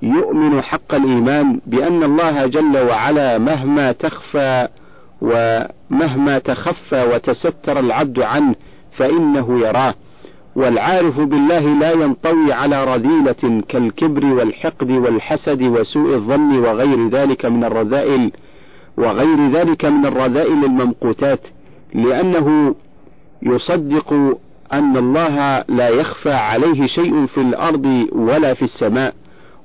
يؤمن 0.03 0.63
حق 0.63 0.95
الإيمان 0.95 1.61
بأن 1.67 2.03
الله 2.03 2.47
جل 2.47 2.79
وعلا 2.79 3.39
مهما 3.39 3.93
تخفى 3.93 4.69
ومهما 5.23 6.39
تخفى 6.39 7.03
وتستر 7.15 7.79
العبد 7.79 8.21
عنه 8.21 8.55
فإنه 8.97 9.61
يراه. 9.61 9.95
والعارف 10.57 11.21
بالله 11.21 11.61
لا 11.61 11.93
ينطوي 11.93 12.53
على 12.53 12.85
رذيلة 12.85 13.63
كالكبر 13.69 14.25
والحقد 14.25 14.91
والحسد 14.91 15.63
وسوء 15.63 16.15
الظن 16.15 16.59
وغير 16.59 17.09
ذلك 17.09 17.47
من 17.47 17.65
الرذائل 17.65 18.33
وغير 18.99 19.51
ذلك 19.51 19.85
من 19.85 20.07
الرذائل 20.07 20.65
الممقوتات 20.65 21.41
لأنه 21.95 22.75
يصدق 23.43 24.13
أن 24.73 24.97
الله 24.97 25.65
لا 25.69 25.89
يخفى 25.89 26.33
عليه 26.33 26.87
شيء 26.87 27.27
في 27.27 27.41
الأرض 27.41 28.07
ولا 28.13 28.55
في 28.55 28.63
السماء 28.63 29.15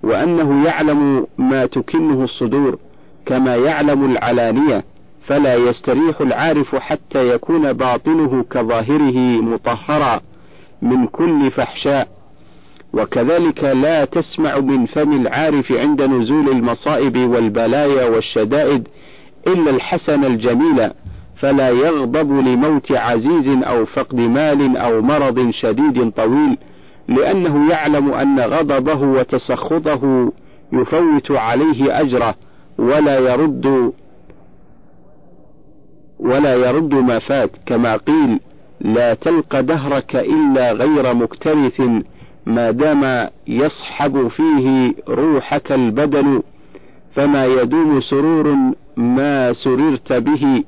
وأنه 0.03 0.65
يعلم 0.65 1.27
ما 1.37 1.65
تكنه 1.65 2.23
الصدور 2.23 2.79
كما 3.25 3.55
يعلم 3.55 4.05
العلانية 4.11 4.83
فلا 5.27 5.55
يستريح 5.55 6.21
العارف 6.21 6.75
حتى 6.75 7.29
يكون 7.29 7.73
باطنه 7.73 8.45
كظاهره 8.51 9.17
مطهرا 9.41 10.21
من 10.81 11.07
كل 11.07 11.51
فحشاء. 11.51 12.07
وكذلك 12.93 13.63
لا 13.63 14.05
تسمع 14.05 14.59
من 14.59 14.85
فم 14.85 15.21
العارف 15.21 15.71
عند 15.71 16.01
نزول 16.01 16.49
المصائب 16.49 17.17
والبلايا 17.17 18.05
والشدائد 18.09 18.87
إلا 19.47 19.69
الحسن 19.69 20.23
الجميل 20.25 20.89
فلا 21.39 21.69
يغضب 21.69 22.31
لموت 22.31 22.91
عزيز 22.91 23.47
أو 23.63 23.85
فقد 23.85 24.15
مال 24.15 24.77
أو 24.77 25.01
مرض 25.01 25.49
شديد 25.49 26.11
طويل 26.11 26.57
لأنه 27.07 27.69
يعلم 27.71 28.13
أن 28.13 28.39
غضبه 28.39 29.01
وتسخطه 29.01 30.31
يفوت 30.73 31.31
عليه 31.31 32.01
أجره 32.01 32.35
ولا 32.77 33.19
يرد 33.19 33.93
ولا 36.19 36.55
يرد 36.55 36.93
ما 36.93 37.19
فات 37.19 37.51
كما 37.65 37.97
قيل 37.97 38.39
لا 38.81 39.13
تلق 39.13 39.59
دهرك 39.59 40.15
إلا 40.15 40.71
غير 40.71 41.13
مكترث 41.13 41.81
ما 42.45 42.71
دام 42.71 43.29
يصحب 43.47 44.27
فيه 44.27 44.93
روحك 45.09 45.71
البدن 45.71 46.41
فما 47.15 47.45
يدوم 47.45 48.01
سرور 48.01 48.55
ما 48.97 49.53
سررت 49.53 50.13
به 50.13 50.63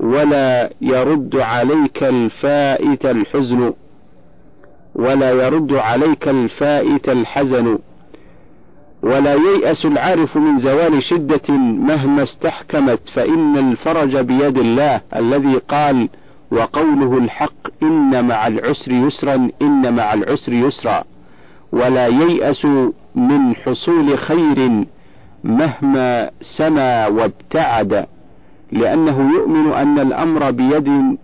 ولا 0.00 0.70
يرد 0.80 1.36
عليك 1.36 2.02
الفائت 2.02 3.06
الحزن 3.06 3.72
ولا 4.94 5.30
يرد 5.30 5.72
عليك 5.72 6.28
الفائت 6.28 7.08
الحزن 7.08 7.78
ولا 9.02 9.34
ييأس 9.34 9.86
العارف 9.86 10.36
من 10.36 10.58
زوال 10.58 11.02
شدة 11.02 11.54
مهما 11.58 12.22
استحكمت 12.22 13.00
فإن 13.14 13.58
الفرج 13.58 14.16
بيد 14.16 14.58
الله 14.58 15.00
الذي 15.16 15.54
قال 15.68 16.08
وقوله 16.50 17.18
الحق 17.18 17.82
إن 17.82 18.24
مع 18.28 18.46
العسر 18.46 18.92
يسرا 18.92 19.48
إن 19.62 19.94
مع 19.94 20.14
العسر 20.14 20.52
يسرا 20.52 21.04
ولا 21.72 22.06
ييأس 22.06 22.64
من 23.14 23.54
حصول 23.56 24.18
خير 24.18 24.84
مهما 25.44 26.30
سما 26.56 27.06
وابتعد 27.06 28.06
لأنه 28.72 29.30
يؤمن 29.34 29.72
أن 29.72 29.98
الأمر 29.98 30.50
بيد 30.50 31.16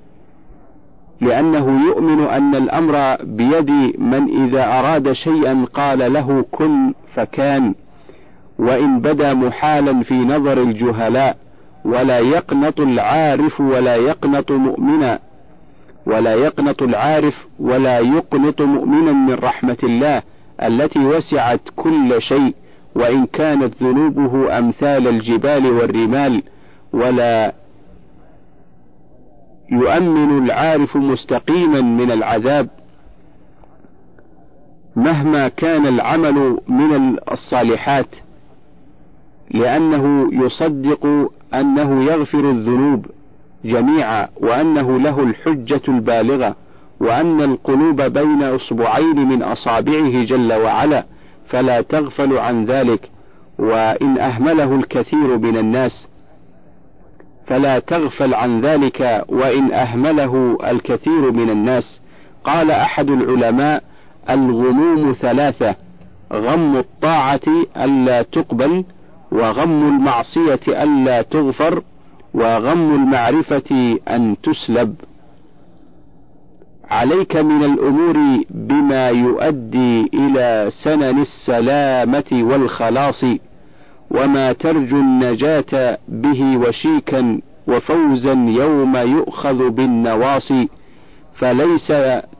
لأنه 1.20 1.86
يؤمن 1.86 2.24
أن 2.26 2.54
الأمر 2.54 3.16
بيد 3.22 3.70
من 3.98 4.44
إذا 4.44 4.64
أراد 4.64 5.12
شيئا 5.12 5.66
قال 5.74 6.12
له 6.12 6.44
كن 6.50 6.92
فكان 7.14 7.74
وإن 8.58 9.00
بدا 9.00 9.34
محالا 9.34 10.02
في 10.02 10.14
نظر 10.14 10.62
الجهلاء 10.62 11.36
ولا 11.84 12.18
يقنط 12.18 12.80
العارف 12.80 13.60
ولا 13.60 13.96
يقنط 13.96 14.52
مؤمنا 14.52 15.18
ولا 16.06 16.34
يقنط 16.34 16.82
العارف 16.82 17.46
ولا 17.60 17.98
يقنط 17.98 18.62
مؤمنا 18.62 19.12
من 19.12 19.34
رحمة 19.34 19.76
الله 19.82 20.22
التي 20.62 20.98
وسعت 20.98 21.60
كل 21.76 22.22
شيء. 22.22 22.54
وإن 22.95 23.26
كانت 23.26 23.82
ذنوبه 23.82 24.59
أمثال 24.59 25.09
الجبال 25.09 25.66
والرمال 25.66 26.43
ولا 26.93 27.53
يؤمن 29.72 30.45
العارف 30.45 30.97
مستقيما 30.97 31.80
من 31.80 32.11
العذاب 32.11 32.68
مهما 34.97 35.49
كان 35.49 35.86
العمل 35.86 36.59
من 36.68 37.16
الصالحات 37.32 38.09
لأنه 39.51 40.28
يصدق 40.45 41.30
أنه 41.55 42.05
يغفر 42.05 42.51
الذنوب 42.51 43.07
جميعا 43.64 44.28
وأنه 44.41 44.99
له 44.99 45.22
الحجة 45.22 45.80
البالغة 45.89 46.57
وأن 47.01 47.41
القلوب 47.41 48.03
بين 48.03 48.43
أصبعين 48.43 49.28
من 49.28 49.43
أصابعه 49.43 50.24
جل 50.24 50.53
وعلا. 50.53 51.05
فلا 51.49 51.80
تغفل 51.80 52.38
عن 52.38 52.64
ذلك 52.64 53.11
وإن 53.59 54.18
أهمله 54.18 54.74
الكثير 54.74 55.38
من 55.38 55.57
الناس 55.57 56.09
فلا 57.46 57.78
تغفل 57.78 58.34
عن 58.34 58.61
ذلك 58.61 59.24
وإن 59.28 59.72
أهمله 59.72 60.59
الكثير 60.70 61.32
من 61.32 61.51
الناس. 61.51 62.01
قال 62.44 62.70
أحد 62.70 63.11
العلماء 63.11 63.82
الغموم 64.30 65.12
ثلاثة 65.12 65.74
غم 66.32 66.76
الطاعة 66.76 67.40
ألا 67.76 68.22
تقبل 68.22 68.84
وغم 69.32 69.88
المعصية 69.88 70.61
ألا 70.68 71.22
تغفر 71.22 71.82
وغم 72.34 72.94
المعرفة 72.94 73.99
أن 74.09 74.36
تسلب. 74.42 74.94
عليك 76.91 77.36
من 77.36 77.64
الأمور 77.64 78.45
بما 78.51 79.09
يؤدي 79.09 80.11
إلى 80.14 80.70
سنن 80.84 81.18
السلامة 81.20 82.24
والخلاص 82.32 83.24
وما 84.11 84.53
ترجو 84.53 84.97
النجاة 84.97 85.99
به 86.09 86.57
وشيكا 86.57 87.41
وفوزا 87.68 88.32
يوم 88.32 88.97
يؤخذ 88.97 89.70
بالنواصي 89.70 90.68
فليس 91.34 91.93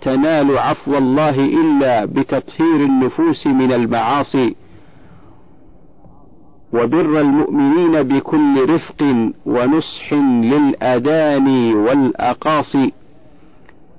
تنال 0.03 0.59
عفو 0.59 0.99
الله 0.99 1.45
إلا 1.45 2.05
بتطهير 2.05 2.77
النفوس 2.77 3.47
من 3.47 3.73
المعاصي. 3.73 4.55
وبر 6.73 7.21
المؤمنين 7.21 8.03
بكل 8.03 8.69
رفق 8.71 9.31
ونصح 9.47 10.13
للأداني 10.53 11.75
والأقاصي. 11.75 12.93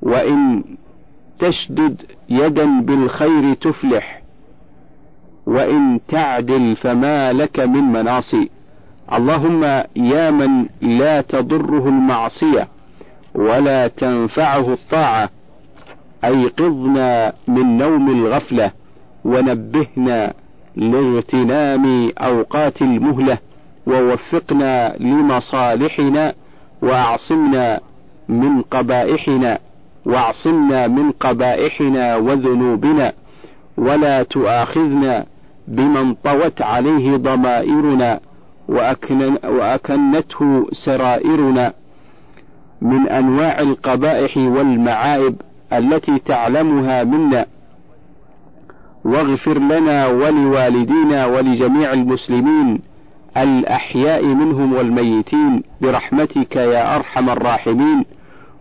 وإن 0.02 0.64
تشدد 1.40 2.02
يدا 2.30 2.82
بالخير 2.82 3.54
تفلح 3.54 4.22
وإن 5.46 6.00
تعدل 6.08 6.76
فما 6.76 7.34
لك 7.34 7.60
من 7.60 7.84
مناصي. 7.84 8.50
اللهم 9.14 9.64
يا 9.96 10.32
من 10.32 10.66
لا 10.82 11.22
تضره 11.22 11.88
المعصية 11.88 12.68
ولا 13.36 13.88
تنفعه 13.88 14.74
الطاعة 14.74 15.30
أيقظنا 16.24 17.34
من 17.48 17.78
نوم 17.78 18.10
الغفلة 18.10 18.72
ونبهنا 19.26 20.34
لاغتنام 20.76 22.12
أوقات 22.18 22.82
المهلة 22.82 23.38
ووفقنا 23.88 24.96
لمصالحنا 25.00 26.34
وأعصمنا 26.82 27.80
من 28.30 28.62
قبائحنا. 28.62 29.60
واعصمنا 30.06 30.88
من 30.88 31.12
قبائحنا 31.12 32.16
وذنوبنا 32.16 33.14
ولا 33.78 34.24
تؤاخذنا 34.24 35.26
بمن 35.68 36.14
طوت 36.14 36.62
عليه 36.62 37.18
ضمائرنا 37.18 38.20
وأكنته 39.44 40.68
سرائرنا 40.86 41.74
من 42.82 43.10
أنواع 43.10 43.60
القبائح 43.60 44.38
والمعائب 44.38 45.36
التي 45.74 46.20
تعلمها 46.20 47.04
منا 47.04 47.46
واغفر 49.06 49.60
لنا 49.60 50.08
ولوالدينا 50.08 51.26
ولجميع 51.26 51.94
المسلمين 51.94 52.80
الأحياء 53.38 54.26
منهم 54.26 54.74
والميتين 54.74 55.64
برحمتك 55.82 56.56
يا 56.56 56.96
أرحم 56.96 57.30
الراحمين 57.30 58.06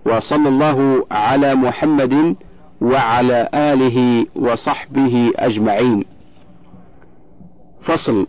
وصلى 0.08 0.48
الله 0.48 1.06
على 1.10 1.54
محمد 1.54 2.36
وعلى 2.80 3.48
آله 3.54 4.26
وصحبه 4.36 5.32
أجمعين. 5.36 6.04
فصل 7.82 8.26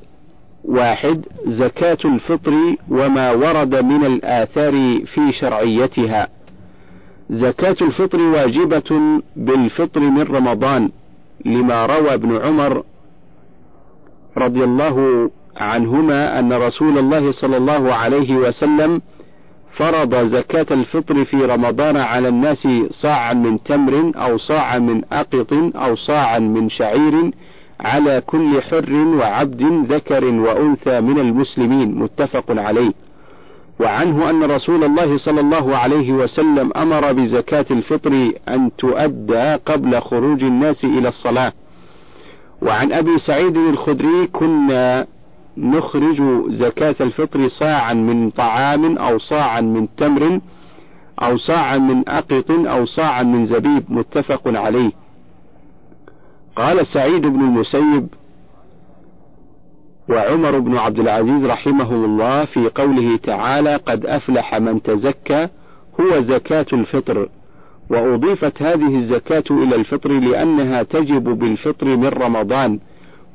واحد 0.64 1.26
زكاة 1.46 1.98
الفطر 2.06 2.54
وما 2.90 3.32
ورد 3.32 3.76
من 3.76 4.06
الآثار 4.06 5.06
في 5.06 5.32
شرعيتها. 5.32 6.28
زكاة 7.30 7.76
الفطر 7.82 8.22
واجبة 8.22 9.22
بالفطر 9.36 10.00
من 10.00 10.22
رمضان 10.22 10.90
لما 11.46 11.86
روى 11.86 12.14
ابن 12.14 12.38
عمر 12.38 12.84
رضي 14.38 14.64
الله 14.64 15.30
عنهما 15.58 16.40
أن 16.40 16.54
رسول 16.54 16.98
الله 16.98 17.32
صلى 17.32 17.58
الله 17.58 17.94
عليه 17.94 18.36
وسلم 18.36 19.02
فرض 19.78 20.16
زكاة 20.16 20.66
الفطر 20.72 21.26
في 21.26 21.38
رمضان 21.38 21.98
على 21.98 22.28
الناس 22.28 22.68
صاعا 22.90 23.34
من 23.34 23.64
تمر 23.64 24.12
أو 24.16 24.38
صاعا 24.38 24.80
من 24.80 25.02
أقط 25.12 25.54
أو 25.76 25.96
صاعا 25.96 26.40
من 26.40 26.70
شعير 26.70 27.32
على 27.80 28.22
كل 28.28 28.62
حر 28.62 28.94
وعبد 28.94 29.64
ذكر 29.92 30.26
وأنثى 30.26 31.02
من 31.02 31.20
المسلمين 31.20 31.96
متفق 31.96 32.46
عليه. 32.50 32.92
وعنه 33.80 34.30
أن 34.30 34.44
رسول 34.44 34.84
الله 34.84 35.18
صلى 35.18 35.40
الله 35.40 35.78
عليه 35.78 36.14
وسلم 36.14 36.72
أمر 36.76 37.12
بزكاة 37.14 37.66
الفطر 37.72 38.32
أن 38.50 38.72
تؤدى 38.78 39.56
قبل 39.66 40.02
خروج 40.02 40.44
الناس 40.44 40.86
إلى 40.86 41.08
الصلاة. 41.08 41.54
وعن 42.62 42.92
أبي 42.92 43.18
سعيد 43.18 43.58
الخدري 43.58 44.28
كنا 44.28 45.08
نخرج 45.58 46.22
زكاة 46.48 46.96
الفطر 47.02 47.48
صاعا 47.48 47.94
من 47.94 48.30
طعام 48.30 48.98
أو 48.98 49.18
صاعا 49.18 49.62
من 49.62 49.88
تمر 49.96 50.42
أو 51.22 51.38
صاعا 51.38 51.78
من 51.78 52.10
أقط 52.10 52.52
أو 52.52 52.86
صاعا 52.86 53.24
من 53.24 53.46
زبيب 53.46 53.84
متفق 53.90 54.42
عليه. 54.46 54.92
قال 56.56 56.88
سعيد 56.88 57.22
بن 57.22 57.40
المسيب 57.40 58.08
وعمر 60.10 60.60
بن 60.60 60.78
عبد 60.78 61.00
العزيز 61.00 61.46
رحمه 61.46 61.92
الله 61.92 62.46
في 62.46 62.70
قوله 62.76 63.18
تعالى 63.18 63.76
قد 63.76 64.06
أفلح 64.06 64.56
من 64.56 64.82
تزكى 64.82 65.48
هو 66.00 66.20
زكاة 66.20 66.66
الفطر. 66.74 67.30
وأضيفت 67.90 68.62
هذه 68.62 68.96
الزكاة 68.96 69.44
إلى 69.52 69.76
الفطر 69.76 70.12
لأنها 70.12 70.84
تجب 70.84 71.24
بالفطر 71.24 71.98
من 71.98 72.08
رمضان. 72.08 72.80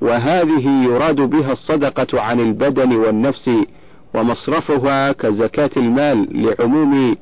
وهذه 0.04 0.84
يراد 0.84 1.16
بها 1.20 1.52
الصدقة 1.52 2.20
عن 2.20 2.40
البدن 2.40 2.96
والنفس 2.96 3.50
ومصرفها 4.14 5.12
كزكاة 5.12 5.70
المال 5.76 6.42
لعموم 6.46 7.16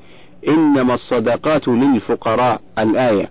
إنما 0.48 0.94
الصدقات 0.94 1.68
للفقراء 1.68 2.60
الآية. 2.78 3.30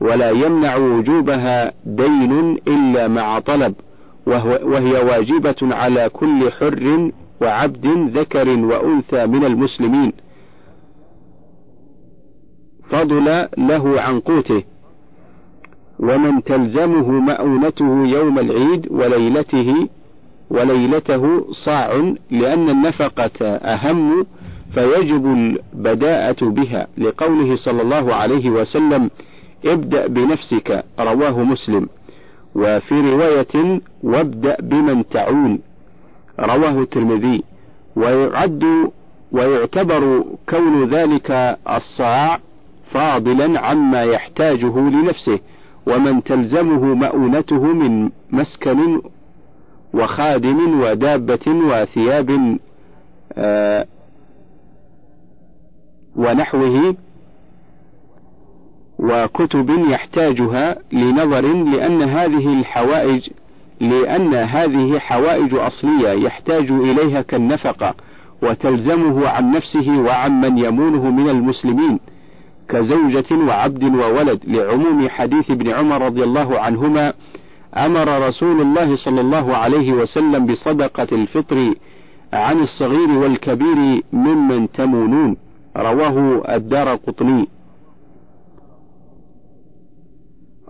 ولا 0.00 0.30
يمنع 0.30 0.76
وجوبها 0.76 1.72
دين 1.86 2.58
إلا 2.68 3.08
مع 3.08 3.38
طلب 3.38 3.74
وهي 4.26 4.92
واجبة 4.92 5.56
على 5.62 6.08
كل 6.08 6.50
حر 6.50 7.10
وعبد 7.42 7.86
ذكر 8.18 8.48
وأنثى 8.48 9.26
من 9.26 9.44
المسلمين. 9.44 10.12
فضل 12.90 13.48
له 13.58 14.00
عن 14.00 14.20
قوته. 14.20 14.62
ومن 16.04 16.42
تلزمه 16.44 17.10
مؤونته 17.10 18.06
يوم 18.06 18.38
العيد 18.38 18.88
وليلته 18.90 19.88
وليلته 20.50 21.44
صاع 21.64 22.14
لأن 22.30 22.68
النفقة 22.70 23.46
أهم 23.46 24.26
فيجب 24.74 25.26
البداءة 25.26 26.44
بها. 26.44 26.86
لقوله 26.98 27.56
صلى 27.56 27.82
الله 27.82 28.14
عليه 28.14 28.50
وسلم 28.50 29.10
ابدأ 29.64 30.06
بنفسك 30.06 30.84
رواه 31.00 31.42
مسلم. 31.42 31.88
وفي 32.54 32.94
رواية 32.94 33.80
وابدأ 34.02 34.56
بمن 34.60 35.08
تعول 35.08 35.58
رواه 36.40 36.82
الترمذي. 36.82 37.42
ويعد 37.96 38.64
ويعتبر 39.32 40.24
كون 40.48 40.94
ذلك 40.94 41.58
الصاع 41.70 42.38
فاضلا 42.92 43.60
عما 43.60 44.02
يحتاجه 44.02 44.78
لنفسه. 44.78 45.38
ومن 45.86 46.22
تلزمه 46.22 46.94
مؤونته 46.94 47.62
من 47.64 48.10
مسكن 48.30 49.02
وخادم 49.94 50.80
ودابة 50.80 51.46
وثياب 51.46 52.58
آه، 53.32 53.86
ونحوه 56.16 56.96
وكتب 58.98 59.70
يحتاجها 59.70 60.76
لنظر 60.92 61.40
لأن 61.40 62.02
هذه 62.02 62.60
الحوائج 62.60 63.28
لأن 63.80 64.34
هذه 64.34 64.98
حوائج 64.98 65.54
أصلية 65.54 66.08
يحتاج 66.08 66.70
إليها 66.70 67.22
كالنفقة 67.22 67.94
وتلزمه 68.42 69.28
عن 69.28 69.52
نفسه 69.52 69.98
وعن 70.00 70.40
من 70.40 70.58
يمونه 70.58 71.10
من 71.10 71.28
المسلمين. 71.28 72.00
كزوجة 72.68 73.44
وعبد 73.48 73.84
وولد 73.84 74.40
لعموم 74.44 75.08
حديث 75.08 75.50
ابن 75.50 75.70
عمر 75.70 76.02
رضي 76.02 76.24
الله 76.24 76.58
عنهما 76.58 77.12
أمر 77.76 78.26
رسول 78.28 78.60
الله 78.60 78.96
صلى 78.96 79.20
الله 79.20 79.56
عليه 79.56 79.92
وسلم 79.92 80.46
بصدقة 80.46 81.08
الفطر 81.12 81.74
عن 82.32 82.60
الصغير 82.60 83.10
والكبير 83.18 84.02
ممن 84.12 84.72
تمونون. 84.72 85.36
رواه 85.76 86.42
الدار 86.54 86.94
قطني. 86.94 87.48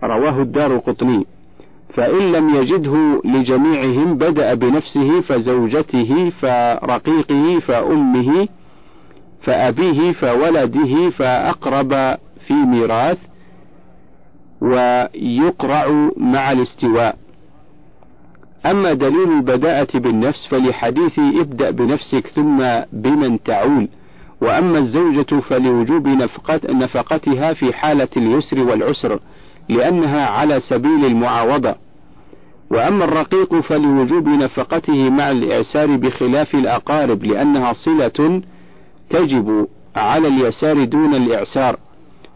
رواه 0.03 0.41
الدار 0.41 0.77
قطني. 0.77 1.25
فإن 1.93 2.31
لم 2.31 2.55
يجده 2.55 3.21
لجميعهم 3.25 4.17
بدأ 4.17 4.53
بنفسه 4.53 5.21
فزوجته 5.21 6.31
فرقيقه 6.41 7.59
فأمه 7.59 8.47
فأبيه 9.45 10.11
فولده 10.11 11.09
فأقرب 11.09 12.17
في 12.47 12.53
ميراث 12.53 13.17
ويقرع 14.61 16.09
مع 16.17 16.51
الاستواء. 16.51 17.15
أما 18.65 18.93
دليل 18.93 19.31
البداءة 19.31 19.97
بالنفس 19.97 20.47
فلحديث 20.47 21.19
ابدأ 21.19 21.71
بنفسك 21.71 22.27
ثم 22.27 22.63
بمن 22.93 23.43
تعول 23.43 23.87
وأما 24.41 24.77
الزوجة 24.77 25.39
فلوجوب 25.39 26.07
نفقت 26.07 26.69
نفقتها 26.69 27.53
في 27.53 27.73
حالة 27.73 28.07
اليسر 28.17 28.59
والعسر 28.59 29.19
لأنها 29.69 30.25
على 30.27 30.59
سبيل 30.59 31.05
المعاوضة. 31.05 31.75
وأما 32.71 33.03
الرقيق 33.05 33.59
فلوجوب 33.59 34.27
نفقته 34.27 35.09
مع 35.09 35.31
الإعسار 35.31 35.95
بخلاف 35.95 36.55
الأقارب 36.55 37.23
لأنها 37.23 37.73
صلة 37.73 38.41
تجب 39.09 39.67
على 39.95 40.27
اليسار 40.27 40.85
دون 40.85 41.15
الإعسار. 41.15 41.79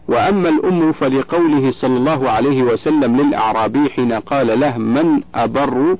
وأما 0.08 0.48
الأم 0.48 0.92
فلقوله 0.92 1.70
صلى 1.70 1.96
الله 1.96 2.30
عليه 2.30 2.62
وسلم 2.62 3.16
للأعرابي 3.16 3.90
حين 3.90 4.12
قال 4.12 4.60
له 4.60 4.78
من 4.78 5.22
أبر؟ 5.34 5.96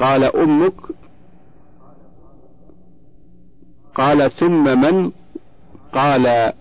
قال 0.00 0.24
أمك. 0.24 0.74
قال 3.94 4.30
ثم 4.30 4.80
من؟ 4.80 5.10
قال 5.94 6.52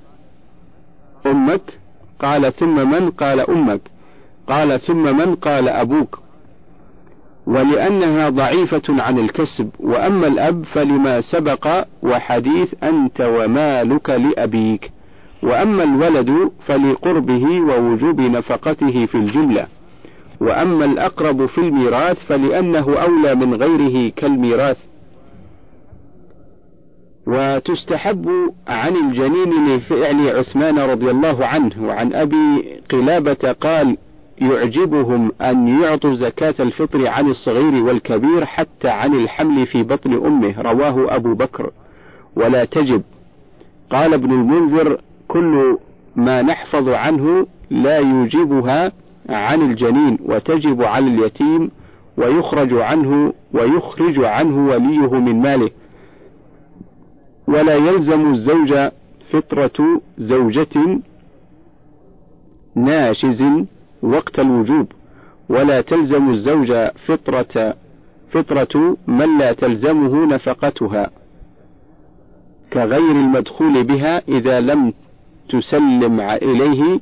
أمك. 1.26 1.62
قال 2.22 2.54
ثم 2.54 2.92
من؟ 2.92 3.12
قال 3.12 3.40
أمك. 3.40 3.82
قال 4.48 4.82
ثم 4.82 5.18
من؟ 5.18 5.36
قال 5.36 5.70
أبوك. 5.70 6.27
ولأنها 7.48 8.30
ضعيفة 8.30 8.82
عن 9.02 9.20
الكسب 9.20 9.70
وأما 9.80 10.28
الأب 10.28 10.64
فلما 10.66 11.22
سبق 11.22 11.86
وحديث 12.04 12.74
أنت 12.84 13.22
ومالك 13.22 14.10
لأبيك 14.10 14.92
وأما 15.44 15.84
الولد 15.84 16.52
فلقربه 16.66 17.46
ووجوب 17.62 18.22
نفقته 18.22 19.06
في 19.06 19.16
الجملة 19.16 19.68
وأما 20.42 20.86
الأقرب 20.86 21.46
في 21.46 21.58
الميراث 21.58 22.18
فلأنه 22.26 22.96
أولى 23.02 23.36
من 23.36 23.54
غيره 23.54 24.12
كالميراث. 24.16 24.78
وتستحب 27.28 28.30
عن 28.68 28.96
الجنين 28.96 29.76
لفعل 29.76 30.30
عثمان 30.38 30.80
رضي 30.80 31.12
الله 31.12 31.46
عنه 31.46 31.72
وعن 31.84 32.14
أبي 32.14 32.80
قلابة 32.92 33.52
قال 33.62 33.98
يعجبهم 34.42 35.32
أن 35.42 35.82
يعطوا 35.82 36.16
زكاة 36.16 36.56
الفطر 36.60 37.08
عن 37.08 37.30
الصغير 37.30 37.84
والكبير 37.84 38.46
حتى 38.46 38.88
عن 38.88 39.14
الحمل 39.14 39.66
في 39.66 39.84
بطن 39.84 40.14
أمه 40.14 40.62
رواه 40.62 41.16
أبو 41.16 41.34
بكر. 41.34 41.72
ولا 42.36 42.66
تجب. 42.66 43.04
قال 43.90 44.14
ابن 44.14 44.32
المنذر 44.32 45.02
كل 45.28 45.78
ما 46.16 46.42
نحفظ 46.42 46.90
عنه 46.90 47.48
لا 47.70 47.98
يوجبها 47.98 48.92
عن 49.30 49.62
الجنين 49.62 50.18
وتجب 50.26 50.82
على 50.84 51.08
اليتيم 51.08 51.72
ويخرج 52.18 52.74
عنه 52.74 53.34
ويخرج 53.54 54.24
عنه 54.24 54.68
وليه 54.68 55.20
من 55.20 55.42
ماله. 55.42 55.70
ولا 57.48 57.76
يلزم 57.76 58.34
الزوج 58.34 58.90
فطرة 59.32 60.02
زوجة 60.18 61.00
ناشز 62.76 63.44
وقت 64.02 64.40
الوجوب. 64.40 64.92
ولا 65.50 65.82
تلزم 65.82 66.30
الزوج 66.30 66.74
فطرة 67.08 67.74
فطرة 68.32 68.98
من 69.08 69.38
لا 69.38 69.54
تلزمه 69.54 70.26
نفقتها 70.26 71.10
كغير 72.74 73.12
المدخول 73.12 73.84
بها 73.84 74.22
إذا 74.28 74.60
لم 74.60 74.94
تسلم 75.50 76.22
إليه 76.22 77.00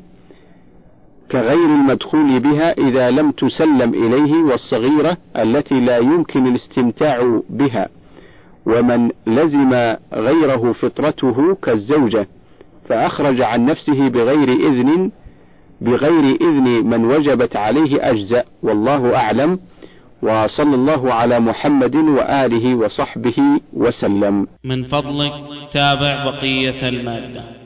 كغير 1.32 1.66
المدخول 1.66 2.40
بها 2.40 2.72
إذا 2.72 3.12
لم 3.12 3.32
تسلم 3.32 3.94
إليه 3.94 4.44
والصغيرة 4.44 5.18
التي 5.36 5.80
لا 5.80 5.98
يمكن 5.98 6.48
الاستمتاع 6.48 7.42
بها. 7.50 7.90
ومن 8.66 9.10
لزم 9.28 9.96
غيره 10.14 10.72
فطرته 10.72 11.56
كالزوجة 11.56 12.28
فأخرج 12.90 13.42
عن 13.42 13.66
نفسه 13.66 14.10
بغير 14.10 14.50
إذن 14.50 15.12
بغير 15.82 16.38
إذن 16.42 16.88
من 16.88 17.06
وجبت 17.06 17.56
عليه 17.56 18.10
أجزاء 18.12 18.46
والله 18.64 19.16
أعلم. 19.16 19.60
وصلى 20.22 20.76
الله 20.76 21.14
على 21.14 21.40
محمد 21.40 21.96
وآله 21.96 22.76
وصحبه 22.76 23.60
وسلم. 23.74 24.48
من 24.64 24.84
فضلك 24.84 25.34
تابع 25.74 26.26
بقية 26.26 26.90
المادة. 26.90 27.65